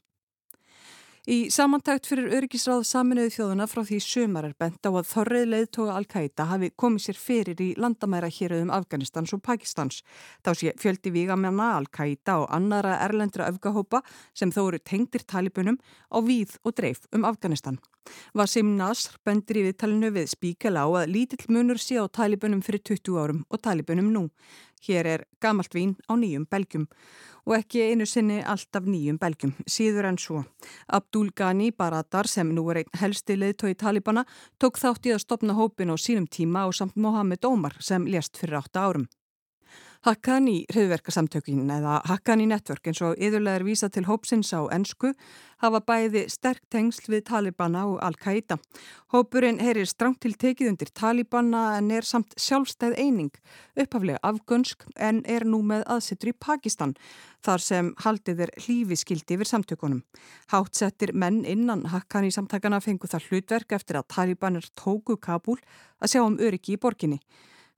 Í 1.31 1.53
samantækt 1.55 2.09
fyrir 2.11 2.33
öryggisráð 2.35 2.81
saminuðu 2.83 3.31
þjóðuna 3.31 3.69
frá 3.71 3.85
því 3.87 3.99
sömar 4.03 4.49
er 4.49 4.57
bent 4.59 4.83
á 4.83 4.91
að 4.91 5.07
þorrið 5.07 5.45
leiðtoga 5.53 5.93
Al-Qaida 5.95 6.47
hafi 6.51 6.73
komið 6.75 7.05
sér 7.05 7.21
fyrir 7.23 7.63
í 7.63 7.69
landamæra 7.79 8.27
héröðum 8.27 8.73
Afganistans 8.75 9.31
og 9.37 9.39
Pakistans. 9.47 10.01
Þá 10.43 10.51
sé 10.59 10.73
fjöldi 10.83 11.13
vígamjana 11.15 11.69
Al-Qaida 11.77 12.41
og 12.43 12.49
annara 12.51 12.97
erlendra 13.07 13.47
öfgahópa 13.53 14.03
sem 14.35 14.51
þó 14.51 14.65
eru 14.65 14.83
tengdir 14.83 15.23
talibunum 15.23 15.79
á 16.11 16.19
víð 16.27 16.59
og 16.67 16.75
dreif 16.83 17.07
um 17.15 17.23
Afganistan. 17.31 17.79
Vasim 18.35 18.75
Nasr 18.75 19.15
bendir 19.23 19.61
í 19.61 19.67
viðtalinu 19.69 20.11
við 20.11 20.33
spíkala 20.35 20.83
á 20.83 21.07
að 21.07 21.15
lítill 21.15 21.47
munur 21.55 21.79
sé 21.79 22.03
á 22.03 22.07
talibunum 22.11 22.67
fyrir 22.67 22.83
20 22.83 23.23
árum 23.23 23.45
og 23.47 23.63
talibunum 23.63 24.11
nú. 24.11 24.25
Hér 24.83 25.07
er 25.07 25.23
gamalt 25.39 25.71
vín 25.71 25.95
á 26.11 26.19
nýjum 26.19 26.49
belgjum 26.51 26.89
og 27.47 27.57
ekki 27.57 27.83
einu 27.91 28.07
sinni 28.07 28.41
alltaf 28.43 28.87
nýjum 28.87 29.19
belgjum, 29.23 29.55
síður 29.67 30.11
en 30.11 30.19
svo. 30.19 30.45
Abdul 30.89 31.33
Ghani 31.37 31.71
Baradar 31.73 32.29
sem 32.31 32.53
nú 32.55 32.69
er 32.71 32.83
einn 32.83 33.01
helsti 33.01 33.39
leðtói 33.39 33.75
Talibana 33.79 34.25
tók 34.59 34.79
þátt 34.83 35.09
í 35.09 35.15
að 35.15 35.25
stopna 35.25 35.57
hópin 35.59 35.93
á 35.93 35.97
sínum 35.97 36.29
tíma 36.31 36.67
og 36.69 36.77
samt 36.79 36.97
Mohamed 36.97 37.45
Omar 37.45 37.77
sem 37.81 38.07
lést 38.07 38.39
fyrir 38.39 38.61
átta 38.63 38.87
árum. 38.87 39.09
Haqqani 40.03 40.65
hriðverkasamtökin 40.67 41.69
eða 41.71 42.01
Haqqani 42.11 42.49
Network 42.51 42.89
eins 42.91 42.99
og 43.07 43.21
yðurlega 43.23 43.61
er 43.61 43.63
vísa 43.63 43.87
til 43.87 44.03
hópsins 44.09 44.49
á 44.51 44.67
ennsku 44.75 45.13
hafa 45.63 45.79
bæði 45.87 46.25
sterk 46.27 46.65
tengsl 46.75 47.07
við 47.13 47.21
Talibana 47.29 47.85
og 47.87 48.01
Al-Qaida. 48.03 48.57
Hópurinn 49.15 49.61
heyrir 49.63 49.87
strangt 49.87 50.19
til 50.25 50.35
tekið 50.35 50.73
undir 50.73 50.91
Talibana 50.91 51.77
en 51.77 51.93
er 51.95 52.03
samt 52.03 52.35
sjálfstæð 52.35 52.97
eining, 52.99 53.31
upphaflega 53.79 54.19
afgönsk 54.27 54.83
en 54.99 55.23
er 55.23 55.47
nú 55.47 55.63
með 55.71 55.87
aðsettur 55.95 56.33
í 56.33 56.35
Pakistan 56.49 56.97
þar 57.47 57.63
sem 57.63 57.95
haldið 58.03 58.43
er 58.49 58.55
hlífiskildi 58.59 59.39
yfir 59.39 59.53
samtökunum. 59.53 60.03
Hátsettir 60.51 61.15
menn 61.15 61.45
innan 61.47 61.87
Haqqani 61.95 62.35
samtakana 62.35 62.83
fengu 62.83 63.07
það 63.07 63.31
hlutverk 63.31 63.79
eftir 63.79 64.03
að 64.03 64.11
Talibanir 64.19 64.67
tóku 64.75 65.15
Kabul 65.15 65.61
að 66.03 66.17
sjá 66.17 66.27
um 66.27 66.41
öryggi 66.43 66.75
í 66.75 66.83
borginni. 66.83 67.23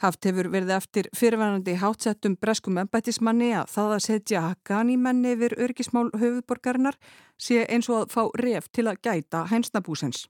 Haft 0.04 0.26
hefur 0.28 0.50
verið 0.52 0.70
eftir 0.74 1.06
fyrirvænandi 1.16 1.78
hátsettum 1.80 2.34
breskum 2.36 2.76
embætismanni 2.82 3.54
að 3.56 3.70
það 3.72 3.92
að 3.94 4.02
setja 4.04 4.42
Haqqani 4.44 4.98
menni 5.00 5.32
yfir 5.32 5.54
örgismál 5.64 6.10
höfuborgarinnar 6.12 6.98
sé 7.40 7.62
eins 7.64 7.88
og 7.88 8.02
að 8.02 8.12
fá 8.12 8.20
ref 8.42 8.68
til 8.68 8.84
að 8.90 9.00
gæta 9.08 9.46
hænsnabúsens. 9.48 10.26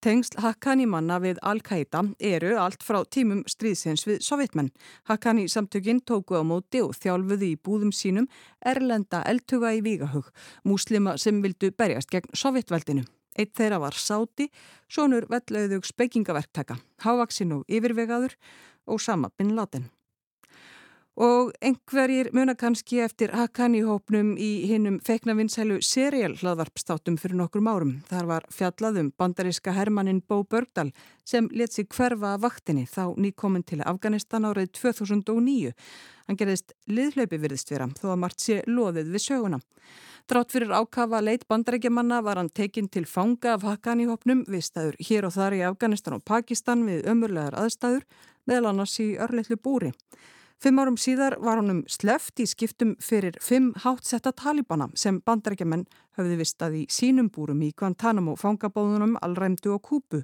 Tengsl 0.00 0.40
Haqqani 0.40 0.88
manna 0.88 1.20
við 1.20 1.44
Al-Qaida 1.44 2.06
eru 2.32 2.56
allt 2.64 2.80
frá 2.80 3.02
tímum 3.04 3.44
stríðsins 3.44 4.08
við 4.08 4.24
sovjetmenn. 4.24 4.72
Haqqani 5.04 5.50
samtökinn 5.52 6.00
tóku 6.00 6.40
á 6.40 6.42
móti 6.42 6.80
og 6.80 6.96
þjálfuði 6.96 7.52
í 7.52 7.60
búðum 7.60 7.92
sínum 7.92 8.30
erlenda 8.64 9.20
eldtuga 9.28 9.76
í 9.76 9.84
Vígahug, 9.84 10.32
múslima 10.64 11.18
sem 11.20 11.44
vildu 11.44 11.76
berjast 11.76 12.08
gegn 12.08 12.32
sovjetveldinu. 12.32 13.04
Eitt 13.38 13.54
þeirra 13.56 13.80
var 13.82 13.96
Sáti, 13.96 14.50
sonur 14.88 15.26
vellauðug 15.32 15.86
speikingaverktaka, 15.88 16.76
hávaksinn 17.06 17.56
og 17.58 17.66
yfirvegaður 17.68 18.36
og 18.86 19.00
sama 19.00 19.32
bin 19.38 19.56
látin. 19.56 19.88
Og 21.20 21.50
einhverjir 21.60 22.30
muna 22.32 22.54
kannski 22.56 23.02
eftir 23.04 23.34
Haqqani-hópnum 23.36 24.30
í 24.40 24.64
hinnum 24.70 24.94
feiknavinsælu 25.04 25.82
serial 25.84 26.38
hlaðvarpstátum 26.40 27.18
fyrir 27.20 27.36
nokkrum 27.36 27.68
árum. 27.68 27.90
Þar 28.08 28.28
var 28.30 28.46
fjallaðum 28.48 29.10
bandaríska 29.20 29.74
hermannin 29.76 30.22
Bó 30.24 30.40
Börgdal 30.40 30.88
sem 31.28 31.50
let 31.52 31.76
sig 31.76 31.90
hverfa 31.92 32.32
að 32.32 32.46
vaktinni 32.46 32.86
þá 32.88 33.12
nýkominn 33.20 33.66
til 33.68 33.82
Afganistan 33.84 34.48
árið 34.48 34.72
2009. 34.80 35.74
Hann 36.26 36.40
gerðist 36.40 36.72
liðhlaupi 36.88 37.42
virðist 37.44 37.74
vera 37.74 37.90
þó 37.92 38.14
að 38.14 38.22
margt 38.24 38.40
sé 38.40 38.62
loðið 38.64 39.12
við 39.12 39.26
söguna. 39.26 39.60
Drátt 40.28 40.52
fyrir 40.54 40.70
ákafa 40.70 41.18
leit 41.20 41.48
bandarækjamanna 41.50 42.20
var 42.22 42.38
hann 42.38 42.50
tekinn 42.54 42.88
til 42.88 43.06
fanga 43.10 43.56
af 43.56 43.64
Haqqani-hópnum 43.66 44.44
við 44.46 44.62
staður 44.62 44.98
hér 45.02 45.26
og 45.26 45.34
þar 45.34 45.56
í 45.56 45.64
Afganistan 45.66 46.14
og 46.14 46.22
Pakistan 46.24 46.84
við 46.86 47.08
ömurlegar 47.10 47.56
aðstæður 47.58 48.04
meðal 48.46 48.68
annars 48.70 48.94
í 49.02 49.08
örleitlu 49.18 49.58
búri. 49.58 49.90
Fimm 50.62 50.78
árum 50.78 50.94
síðar 50.94 51.34
var 51.42 51.58
honum 51.58 51.80
sleft 51.90 52.38
í 52.38 52.46
skiptum 52.46 52.94
fyrir 53.02 53.34
fimm 53.42 53.72
hátsetta 53.82 54.30
talibana 54.30 54.86
sem 54.94 55.18
bandarækjaman 55.26 55.88
höfði 56.14 56.38
vistað 56.38 56.76
í 56.78 56.84
sínum 56.86 57.32
búrum 57.34 57.64
í 57.66 57.72
Guantanamo 57.74 58.36
fangabóðunum 58.38 59.16
Alræmdu 59.26 59.74
og 59.74 59.82
Kúpu. 59.88 60.22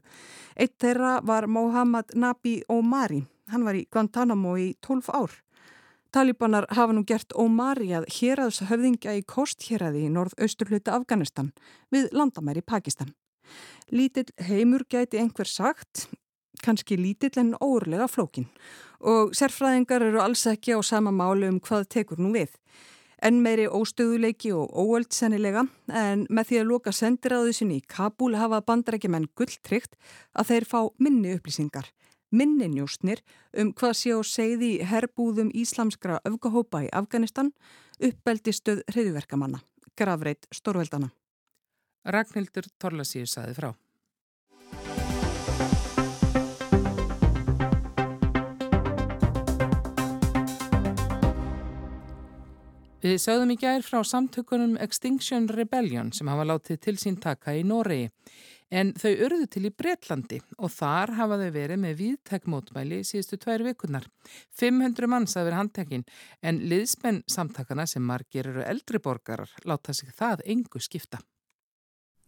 Eitt 0.55 0.79
þeirra 0.79 1.19
var 1.27 1.51
Mohammad 1.51 2.15
Nabi 2.15 2.61
Omari. 2.71 3.25
Hann 3.51 3.67
var 3.67 3.75
í 3.75 3.89
Guantanamo 3.91 4.55
í 4.63 4.71
12 4.79 5.11
ár. 5.11 5.35
Talibanar 6.19 6.65
hafa 6.75 6.91
nú 6.97 7.05
gert 7.07 7.31
Omari 7.39 7.93
að 7.95 8.09
héraðs 8.11 8.57
höfðingja 8.67 9.13
í 9.15 9.21
kosthéraði 9.23 10.01
í 10.03 10.11
norðausturluta 10.11 10.97
Afganistan 10.97 11.53
við 11.95 12.09
landamæri 12.11 12.65
Pakistan. 12.67 13.13
Lítill 13.95 14.27
heimur 14.49 14.83
gæti 14.91 15.21
einhver 15.23 15.47
sagt, 15.47 16.09
kannski 16.65 16.99
lítill 16.99 17.39
en 17.39 17.53
óurlega 17.63 18.09
flókin 18.11 18.49
og 18.99 19.31
sérfræðingar 19.39 20.09
eru 20.09 20.19
alls 20.25 20.43
ekki 20.51 20.75
á 20.75 20.83
sama 20.83 21.13
málu 21.15 21.53
um 21.53 21.61
hvað 21.63 21.87
tekur 21.95 22.19
nú 22.19 22.33
við. 22.35 22.51
En 23.23 23.39
meiri 23.45 23.69
óstöðuleiki 23.71 24.51
og 24.59 24.75
óöld 24.75 25.15
sennilega 25.15 25.69
en 25.87 26.27
með 26.27 26.51
því 26.51 26.63
að 26.65 26.71
loka 26.73 26.97
sendiráðu 26.99 27.55
sinni 27.55 27.79
í 27.79 27.87
Kabul 27.87 28.35
hafa 28.35 28.59
bandarækjumenn 28.67 29.31
gulltrygt 29.39 29.95
að 30.35 30.51
þeir 30.51 30.67
fá 30.67 30.81
minni 30.99 31.39
upplýsingar 31.39 31.93
minninjóstnir 32.31 33.23
um 33.57 33.73
hvað 33.73 33.95
sé 34.01 34.15
á 34.15 34.21
segði 34.23 34.71
herbúðum 34.85 35.51
íslamskra 35.55 36.21
öfgahópa 36.29 36.85
í 36.87 36.93
Afganistan, 36.93 37.53
uppbeldistöð 37.99 38.85
hriðverkamanna, 38.93 39.63
gravreit 39.97 40.49
stórveldana. 40.55 41.11
Ragnhildur 42.09 42.71
Torlasíu 42.79 43.27
saði 43.27 43.59
frá. 43.59 43.75
Við 52.99 53.21
sögðum 53.23 53.53
í 53.55 53.57
gær 53.61 53.85
frá 53.87 54.01
samtökunum 54.03 54.73
Extinction 54.83 55.45
Rebellion 55.49 56.09
sem 56.13 56.27
hafa 56.27 56.43
látið 56.49 56.81
til 56.83 56.97
sín 56.99 57.19
taka 57.23 57.55
í 57.55 57.61
Noregi. 57.63 58.09
En 58.69 58.91
þau 59.01 59.15
urðu 59.25 59.47
til 59.49 59.65
í 59.65 59.73
Breitlandi 59.73 60.43
og 60.61 60.73
þar 60.75 61.15
hafa 61.17 61.39
þau 61.41 61.49
verið 61.55 61.81
með 61.81 61.95
viðtekmótmæli 62.03 62.99
síðustu 63.07 63.39
tvær 63.41 63.65
vikunar. 63.65 64.05
500 64.61 65.09
manns 65.09 65.37
að 65.41 65.49
vera 65.49 65.61
handtekinn 65.63 66.05
en 66.45 66.61
liðsmenn 66.69 67.23
samtakana 67.33 67.87
sem 67.89 68.05
margir 68.05 68.51
eru 68.51 68.67
eldri 68.67 69.01
borgarar 69.01 69.55
láta 69.65 69.97
sig 69.97 70.13
það 70.13 70.45
engu 70.45 70.83
skipta. 70.85 71.23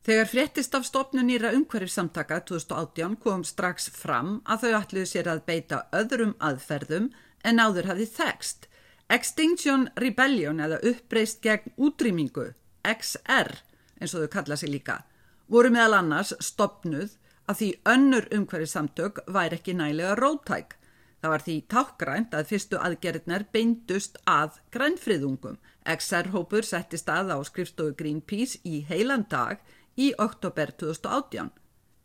Þegar 0.01 0.31
fréttist 0.31 0.75
af 0.75 0.87
stopnu 0.89 1.21
nýra 1.29 1.51
umhverfissamtaka 1.53 2.41
2018 2.49 3.19
kom 3.21 3.45
strax 3.45 3.91
fram 3.93 4.39
að 4.49 4.65
þau 4.65 4.79
ætluðu 4.79 5.11
sér 5.11 5.29
að 5.29 5.45
beita 5.45 5.83
öðrum 5.93 6.33
aðferðum 6.41 7.11
en 7.45 7.61
áður 7.61 7.91
hafið 7.93 8.15
þekst. 8.17 8.65
Extinction 9.13 9.91
Rebellion 10.01 10.65
eða 10.65 10.81
uppreist 10.89 11.45
gegn 11.45 11.75
útrýmingu, 11.77 12.49
XR 12.81 13.53
eins 14.01 14.15
og 14.17 14.25
þau 14.25 14.33
kalla 14.39 14.57
sig 14.57 14.73
líka 14.73 15.03
voru 15.51 15.73
meðal 15.75 15.99
annars 15.99 16.35
stopnuð 16.41 17.17
að 17.51 17.59
því 17.61 17.71
önnur 17.93 18.29
umhverfisamtök 18.37 19.25
væri 19.35 19.59
ekki 19.59 19.75
nælega 19.75 20.15
rótæk. 20.21 20.77
Það 21.21 21.33
var 21.35 21.45
því 21.45 21.55
tákgrænt 21.75 22.35
að 22.37 22.47
fyrstu 22.49 22.79
aðgerðnar 22.81 23.45
beindust 23.53 24.17
að 24.31 24.61
grænfriðungum. 24.73 25.59
XR-hópur 25.85 26.65
setti 26.65 27.01
stað 27.01 27.35
á 27.35 27.39
skrifstofu 27.45 27.97
Greenpeace 27.99 28.61
í 28.65 28.81
heilan 28.89 29.27
dag 29.29 29.61
í 30.01 30.13
oktober 30.17 30.73
2018. 30.81 31.51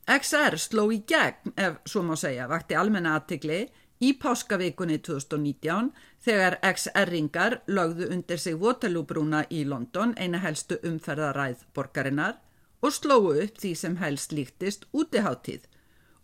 XR 0.06 0.60
sló 0.62 0.90
í 0.94 1.00
gegn, 1.08 1.56
ef 1.58 1.80
svo 1.90 2.04
má 2.06 2.14
segja, 2.20 2.50
vakti 2.52 2.76
almenna 2.78 3.16
aðtikli 3.18 3.64
í 4.04 4.12
páskavíkunni 4.20 5.00
2019 5.06 5.94
þegar 6.26 6.60
XR-ringar 6.62 7.62
lögðu 7.72 8.12
undir 8.14 8.42
sig 8.42 8.60
Waterloo-brúna 8.60 9.46
í 9.50 9.64
London, 9.66 10.14
eina 10.20 10.42
helstu 10.44 10.78
umferðaræð 10.84 11.64
borgarinnar, 11.74 12.36
og 12.86 12.94
slóu 12.94 13.34
upp 13.34 13.58
því 13.62 13.74
sem 13.80 13.98
helst 14.02 14.36
líktist 14.36 14.86
útiháttíð 14.94 15.66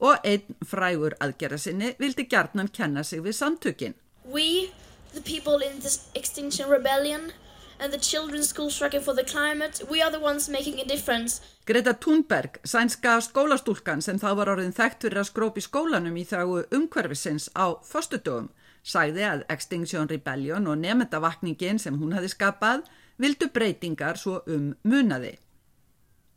og 0.01 0.25
einn 0.25 0.57
frægur 0.65 1.15
aðgerra 1.21 1.59
sinni 1.61 1.93
vildi 2.01 2.25
gjarnan 2.29 2.71
kenna 2.73 3.03
sig 3.03 3.21
við 3.21 3.37
samtökin. 3.37 3.93
We, 4.25 4.71
the 5.13 5.21
people 5.21 5.61
in 5.65 5.79
this 5.81 6.09
Extinction 6.15 6.69
Rebellion 6.69 7.31
and 7.79 7.93
the 7.93 7.99
children's 7.99 8.49
school 8.49 8.69
striking 8.69 9.01
for 9.01 9.13
the 9.13 9.23
climate, 9.23 9.81
we 9.89 10.01
are 10.01 10.11
the 10.11 10.19
ones 10.19 10.49
making 10.49 10.79
a 10.79 10.85
difference. 10.85 11.41
Greta 11.65 11.93
Thunberg, 11.93 12.59
sænska 12.63 13.19
skólastúlkan 13.21 14.01
sem 14.01 14.19
þá 14.21 14.33
var 14.37 14.53
orðin 14.55 14.73
þekkt 14.73 15.05
fyrir 15.05 15.21
að 15.21 15.29
skrópi 15.29 15.65
skólanum 15.65 16.17
í 16.17 16.25
þáu 16.25 16.61
umhverfisins 16.69 17.49
á 17.57 17.73
föstudögum, 17.85 18.49
sagði 18.83 19.25
að 19.25 19.45
Extinction 19.49 20.09
Rebellion 20.09 20.69
og 20.69 20.81
nefndavakningin 20.81 21.81
sem 21.81 21.97
hún 22.01 22.13
hafi 22.17 22.29
skapað 22.33 22.85
vildu 23.21 23.49
breytingar 23.53 24.17
svo 24.17 24.41
um 24.49 24.73
munaði. 24.85 25.37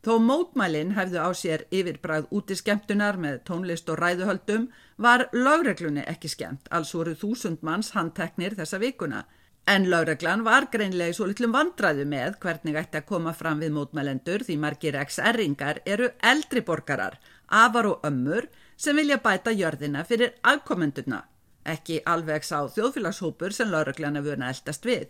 Þó 0.04 0.18
mótmælinn 0.20 0.90
hefðu 0.98 1.20
á 1.24 1.30
sér 1.32 1.62
yfirbræð 1.72 2.26
úti 2.36 2.58
skemmtunar 2.58 3.16
með 3.16 3.38
tónlist 3.48 3.88
og 3.88 4.02
ræðuhöldum 4.02 4.66
var 5.00 5.30
lögreglunni 5.32 6.04
ekki 6.12 6.28
skemmt, 6.28 6.68
alls 6.68 6.92
voru 6.92 7.14
þúsund 7.16 7.64
manns 7.64 7.94
handteknir 7.96 8.52
þessa 8.58 8.82
vikuna. 8.82 9.22
En 9.64 9.88
lögreglan 9.88 10.44
var 10.44 10.68
greinlega 10.68 11.16
svo 11.16 11.30
litlum 11.30 11.56
vandræðu 11.56 12.04
með 12.04 12.36
hvernig 12.44 12.76
ætti 12.82 13.00
að 13.00 13.08
koma 13.14 13.32
fram 13.32 13.64
við 13.64 13.72
mótmælendur 13.78 14.44
því 14.44 14.58
margir 14.60 15.00
XR-ringar 15.06 15.80
eru 15.88 16.10
eldri 16.20 16.60
borgarar, 16.60 17.16
afar 17.48 17.88
og 17.94 18.04
ömmur 18.04 18.50
sem 18.76 19.00
vilja 19.00 19.22
bæta 19.24 19.56
jörðina 19.56 20.04
fyrir 20.04 20.36
afkomenduna, 20.44 21.24
ekki 21.64 22.02
alveg 22.04 22.44
sá 22.44 22.58
þjóðfélagshópur 22.76 23.56
sem 23.56 23.72
lögreglan 23.72 24.20
hefur 24.20 24.36
eldast 24.36 24.84
við. 24.84 25.08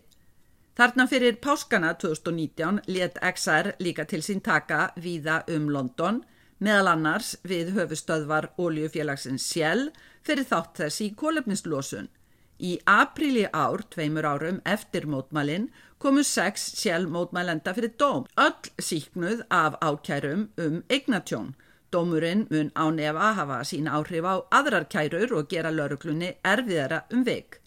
Þarna 0.75 1.05
fyrir 1.07 1.37
páskana 1.39 1.93
2019 2.03 2.81
let 2.91 3.19
XR 3.23 3.77
líka 3.79 4.03
til 4.11 4.25
sín 4.27 4.41
taka 4.43 4.89
víða 4.99 5.45
um 5.55 5.69
London, 5.71 6.19
meðal 6.59 6.91
annars 6.97 7.37
við 7.47 7.71
höfustöðvar 7.77 8.49
oljufélagsins 8.59 9.47
Shell 9.53 9.93
fyrir 10.27 10.49
þátt 10.51 10.83
þess 10.83 11.05
í 11.07 11.09
kólefnislósun. 11.15 12.11
Í 12.59 12.75
apríli 12.91 13.47
ár, 13.55 13.87
tveimur 13.95 14.27
árum 14.27 14.61
eftir 14.67 15.07
mótmælinn, 15.07 15.71
komu 16.03 16.27
sex 16.27 16.73
Shell 16.81 17.07
mótmælenda 17.07 17.75
fyrir 17.75 17.95
dóm, 17.95 18.27
öll 18.35 18.75
síknuð 18.83 19.47
af 19.55 19.79
ákærum 19.79 20.49
um 20.59 20.83
eignatjón. 20.89 21.55
Dómurinn 21.95 22.49
mun 22.51 22.75
á 22.75 22.91
nefa 22.91 23.35
hafa 23.39 23.63
sín 23.63 23.87
áhrif 23.87 24.27
á 24.27 24.43
aðrar 24.51 24.91
kærur 24.91 25.39
og 25.39 25.47
gera 25.51 25.71
lauruglunni 25.71 26.35
erfiðara 26.43 27.05
um 27.15 27.23
veik. 27.23 27.61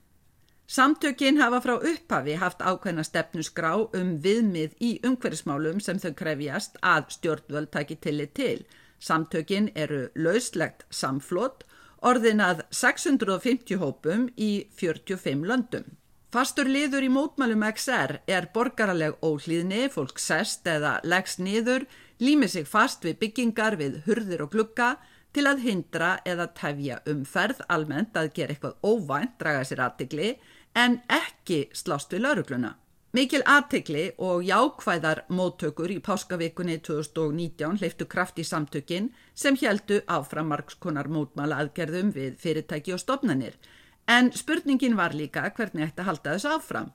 Samtökin 0.68 1.38
hafa 1.40 1.62
frá 1.64 1.78
upphafi 1.80 2.34
haft 2.36 2.60
ákveðna 2.60 3.04
stefnusgrá 3.08 3.70
um 3.96 4.10
viðmið 4.20 4.74
í 4.84 4.90
umhverfismálum 5.08 5.80
sem 5.80 5.96
þau 6.04 6.12
krefjast 6.20 6.76
að 6.84 7.06
stjórnvöld 7.16 7.72
taki 7.72 7.96
tillit 8.04 8.34
til. 8.36 8.66
Samtökin 9.00 9.70
eru 9.76 10.10
lauslegt 10.20 10.84
samflott, 10.92 11.64
orðin 12.04 12.44
að 12.44 12.66
650 12.76 13.80
hópum 13.80 14.28
í 14.36 14.68
45 14.76 15.48
löndum. 15.48 15.88
Fastur 16.36 16.68
liður 16.68 17.08
í 17.08 17.14
mótmælum 17.16 17.64
XR 17.72 18.18
er 18.28 18.50
borgaraleg 18.52 19.16
óhlýðni, 19.24 19.88
fólk 19.88 20.20
sest 20.20 20.68
eða 20.68 20.98
leggst 21.08 21.40
niður, 21.40 21.88
lími 22.20 22.52
sig 22.52 22.68
fast 22.68 23.08
við 23.08 23.22
byggingar 23.24 23.80
við 23.80 24.02
hurðir 24.04 24.44
og 24.44 24.52
glukka 24.52 24.98
til 25.32 25.48
að 25.48 25.64
hindra 25.64 26.18
eða 26.28 26.52
tefja 26.58 27.00
umferð 27.08 27.64
almennt 27.72 28.20
að 28.20 28.34
gera 28.36 28.56
eitthvað 28.56 28.78
óvænt, 28.84 29.38
draga 29.40 29.64
sér 29.64 29.86
aðtigli, 29.88 30.36
en 30.78 31.00
ekki 31.10 31.68
slást 31.74 32.14
við 32.14 32.28
laurugluna. 32.28 32.76
Mikil 33.16 33.40
aðtegli 33.50 34.12
og 34.22 34.44
jákvæðar 34.46 35.24
móttökur 35.34 35.90
í 35.90 35.98
páskavikunni 36.04 36.76
2019 36.86 37.80
hleyftu 37.82 38.06
kraft 38.06 38.38
í 38.38 38.46
samtökin 38.46 39.08
sem 39.34 39.58
heldu 39.58 40.02
áfram 40.06 40.52
margskonar 40.52 41.10
mótmala 41.10 41.58
aðgerðum 41.64 42.12
við 42.14 42.36
fyrirtæki 42.44 42.94
og 42.94 43.02
stopnanir. 43.02 43.56
En 44.08 44.30
spurningin 44.36 45.00
var 45.00 45.16
líka 45.18 45.48
hvernig 45.56 45.96
að 45.98 46.10
halda 46.12 46.36
þessu 46.36 46.52
áfram. 46.60 46.92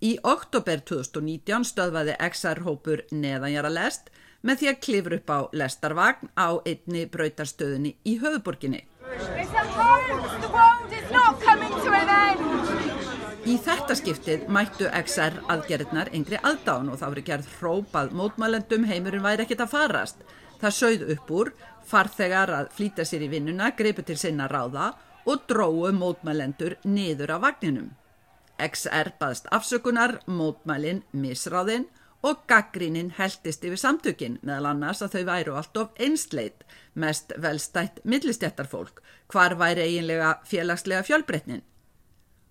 Í 0.00 0.16
oktober 0.22 0.80
2019 0.86 1.68
stöðvaði 1.68 2.16
XR-hópur 2.30 3.04
neðanjara 3.10 3.72
lest 3.72 4.10
með 4.46 4.62
því 4.62 4.72
að 4.72 4.82
klifra 4.86 5.20
upp 5.20 5.30
á 5.34 5.38
lestarvagn 5.60 6.32
á 6.38 6.48
einni 6.64 7.06
bröytarstöðunni 7.10 7.96
í 8.04 8.16
höfuborginni. 8.22 8.84
Í 13.46 13.52
þetta 13.62 13.94
skiptið 13.94 14.48
mættu 14.50 14.88
XR 14.90 15.36
aðgerðnar 15.54 16.08
yngri 16.18 16.38
aðdán 16.48 16.88
og 16.90 16.96
þá 16.98 17.04
verið 17.04 17.26
gerð 17.28 17.50
hrópað 17.60 18.08
mótmælendum 18.18 18.86
heimurinn 18.90 19.22
væri 19.22 19.44
ekkit 19.44 19.60
að 19.62 19.70
farast. 19.70 20.24
Það 20.58 20.74
sögð 20.74 21.12
upp 21.14 21.30
úr, 21.30 21.50
farþegar 21.86 22.50
að 22.56 22.72
flýta 22.74 23.06
sér 23.06 23.22
í 23.22 23.28
vinnuna, 23.30 23.68
greipu 23.78 24.02
til 24.02 24.16
sinna 24.18 24.48
ráða 24.50 24.88
og 25.30 25.44
dróðu 25.46 25.92
mótmælendur 25.94 26.74
niður 26.90 27.36
á 27.36 27.46
vagninum. 27.46 27.92
XR 28.58 29.12
baðst 29.20 29.46
afsökunar, 29.54 30.16
mótmælinn 30.26 31.04
misráðinn 31.14 31.86
og 32.26 32.42
gaggrínin 32.50 33.14
heldist 33.14 33.62
yfir 33.62 33.78
samtökin 33.78 34.40
meðal 34.42 34.72
annars 34.72 35.04
að 35.06 35.20
þau 35.20 35.24
væru 35.30 35.56
allt 35.60 35.82
of 35.84 36.02
einsleit, 36.02 36.66
mest 36.98 37.30
velstætt 37.38 38.02
millistjættarfólk, 38.02 39.04
hvar 39.30 39.54
væri 39.54 39.86
eiginlega 39.86 40.34
félagslega 40.50 41.06
fjölbreytnin. 41.06 41.62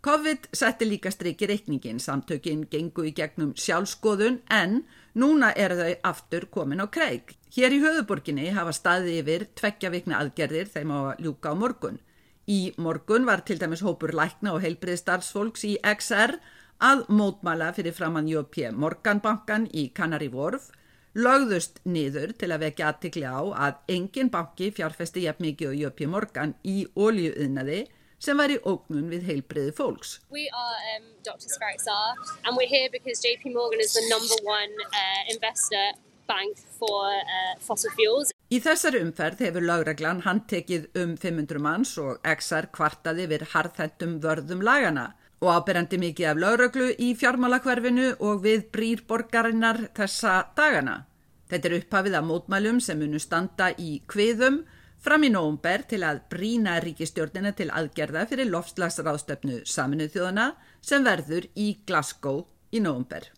COVID 0.06 0.52
setti 0.54 0.86
líka 0.86 1.10
streiki 1.10 1.48
reikningin, 1.50 1.98
samtökin 2.00 2.68
gengu 2.70 3.08
í 3.10 3.12
gegnum 3.18 3.56
sjálfskoðun 3.58 4.36
en 4.54 4.84
núna 5.18 5.50
eru 5.58 5.80
þau 5.80 5.96
aftur 6.12 6.46
komin 6.54 6.84
á 6.84 6.88
kreik. 6.94 7.34
Hér 7.56 7.74
í 7.74 7.80
höfuborginni 7.82 8.52
hafa 8.54 8.76
staði 8.78 9.16
yfir 9.24 9.48
tveggja 9.58 9.90
vikna 9.90 10.20
aðgerðir 10.22 10.70
þeim 10.76 10.94
á 10.94 11.18
ljúka 11.18 11.50
á 11.50 11.56
morgun. 11.58 11.98
Í 12.46 12.76
morgun 12.78 13.26
var 13.26 13.42
til 13.50 13.58
dæmis 13.58 13.82
hópur 13.82 14.14
lækna 14.14 14.54
og 14.54 14.62
heilbriðstarfsfólks 14.68 15.66
í 15.66 15.74
XR 15.82 16.38
að 16.86 17.06
mótmæla 17.10 17.74
fyrir 17.74 17.98
framann 17.98 18.30
J.P. 18.30 18.70
Morganbankan 18.78 19.66
í 19.74 19.90
Canary 19.90 20.30
Wharf, 20.30 20.70
lögðust 21.18 21.82
niður 21.90 22.38
til 22.38 22.54
að 22.54 22.68
vekja 22.68 22.94
aðtikli 22.94 23.26
á 23.26 23.42
að 23.42 23.82
engin 23.98 24.30
banki 24.30 24.70
fjárfesti 24.70 25.26
jafn 25.26 25.50
mikið 25.50 25.74
og 25.74 25.78
J.P. 25.82 26.14
Morgan 26.14 26.60
í 26.62 26.84
óljuðnaði 26.94 27.88
sem 28.26 28.38
var 28.42 28.54
í 28.54 28.58
ógnun 28.66 29.12
við 29.14 29.28
heilbriði 29.30 29.74
fólks. 29.78 30.18
We 30.34 30.48
are 30.50 30.80
um, 30.96 31.12
Dr. 31.28 31.50
Skraxar 31.52 32.16
and 32.46 32.58
we're 32.58 32.70
here 32.70 32.90
because 32.92 33.22
JP 33.22 33.54
Morgan 33.54 33.84
is 33.84 33.94
the 33.94 34.06
number 34.10 34.40
one 34.46 34.74
uh, 34.90 35.22
investor 35.34 35.86
bank 36.28 36.58
for 36.80 37.12
uh, 37.14 37.54
fossil 37.62 37.94
fuels. 37.98 38.34
Í 38.50 38.60
þessari 38.62 39.02
umferð 39.04 39.44
hefur 39.46 39.66
lögreglan 39.66 40.24
handtekið 40.26 40.90
um 41.02 41.16
500 41.22 41.62
manns 41.62 41.96
og 42.02 42.22
XR 42.26 42.70
kvartaði 42.74 43.30
við 43.32 43.48
harðhendum 43.54 44.20
vörðum 44.24 44.64
lagana 44.66 45.12
og 45.44 45.52
áberandi 45.52 46.00
mikið 46.02 46.30
af 46.32 46.40
lögreglu 46.42 46.92
í 47.02 47.12
fjármálakverfinu 47.20 48.14
og 48.24 48.42
við 48.46 48.70
brýr 48.74 49.04
borgarinnar 49.10 49.88
þessa 49.98 50.40
dagana. 50.58 51.04
Þetta 51.52 51.70
er 51.70 51.78
upphafið 51.80 52.18
af 52.18 52.26
mótmælum 52.26 52.80
sem 52.82 52.98
munu 52.98 53.22
standa 53.22 53.70
í 53.78 54.00
kviðum 54.10 54.64
fram 55.06 55.26
í 55.28 55.30
nógumber 55.30 55.84
til 55.90 56.02
að 56.08 56.24
brína 56.32 56.80
ríkistjórnina 56.82 57.54
til 57.58 57.70
aðgerða 57.70 58.26
fyrir 58.30 58.50
lofslagsráðstöfnu 58.50 59.62
saminuð 59.70 60.16
þjóðana 60.16 60.48
sem 60.82 61.06
verður 61.06 61.46
í 61.54 61.68
Glasgow 61.86 62.44
í 62.74 62.82
nógumber. 62.82 63.30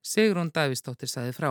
Sigrún 0.00 0.52
Davísdóttir 0.54 1.10
saði 1.10 1.34
frá. 1.36 1.50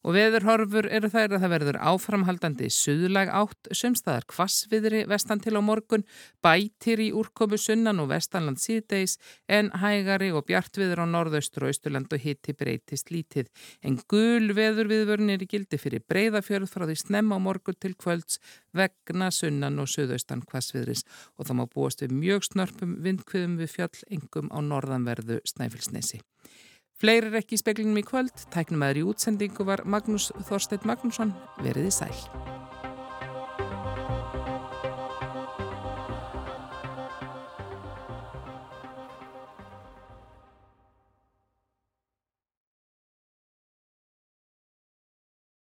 Og 0.00 0.14
veðurhorfur 0.16 0.86
eru 0.88 1.10
þær 1.12 1.34
að 1.34 1.42
það 1.42 1.52
verður 1.52 1.78
áframhaldandi 1.90 2.68
suðlag 2.72 3.28
átt, 3.36 3.68
sömstaðar 3.76 4.24
kvassviðri 4.32 5.02
vestan 5.10 5.42
til 5.44 5.58
á 5.58 5.62
morgun, 5.64 6.06
bætir 6.40 7.02
í 7.04 7.10
úrkomu 7.12 7.58
sunnan 7.60 8.00
og 8.00 8.08
vestanland 8.14 8.62
síðdeis 8.62 9.18
en 9.44 9.68
hægari 9.82 10.30
og 10.32 10.46
bjartviður 10.48 11.04
á 11.04 11.06
norðaustur 11.10 11.66
og 11.66 11.74
austurland 11.74 12.16
og 12.16 12.24
hitti 12.24 12.56
breytist 12.56 13.12
lítið. 13.12 13.50
En 13.84 14.00
gul 14.08 14.54
veðurviðvörn 14.56 15.34
er 15.36 15.44
í 15.44 15.50
gildi 15.50 15.76
fyrir 15.80 16.04
breyðafjörð 16.08 16.72
frá 16.72 16.86
því 16.88 16.96
snemma 17.02 17.36
á 17.36 17.44
morgun 17.44 17.76
til 17.76 17.92
kvölds 17.92 18.40
vegna 18.72 19.28
sunnan 19.34 19.78
og 19.84 19.92
suðaustan 19.92 20.46
kvassviðris 20.48 21.04
og 21.36 21.44
það 21.44 21.60
má 21.60 21.64
búast 21.68 22.00
við 22.00 22.16
mjög 22.16 22.48
snörpum 22.48 22.96
vindkviðum 23.04 23.60
við 23.60 23.76
fjall 23.76 24.04
engum 24.08 24.48
á 24.48 24.58
norðanverðu 24.64 25.42
Snæfellsnesi. 25.44 26.24
Fleiri 27.00 27.30
er 27.30 27.38
ekki 27.38 27.56
í 27.56 27.60
speklinum 27.60 27.96
í 27.96 28.02
kvöld, 28.04 28.42
tæknum 28.52 28.82
aðri 28.84 29.06
útsendingu 29.08 29.64
var 29.64 29.80
Magnús 29.88 30.26
Þorstedt 30.50 30.84
Magnússon, 30.84 31.32
veriði 31.64 31.94
sæl. 31.96 32.12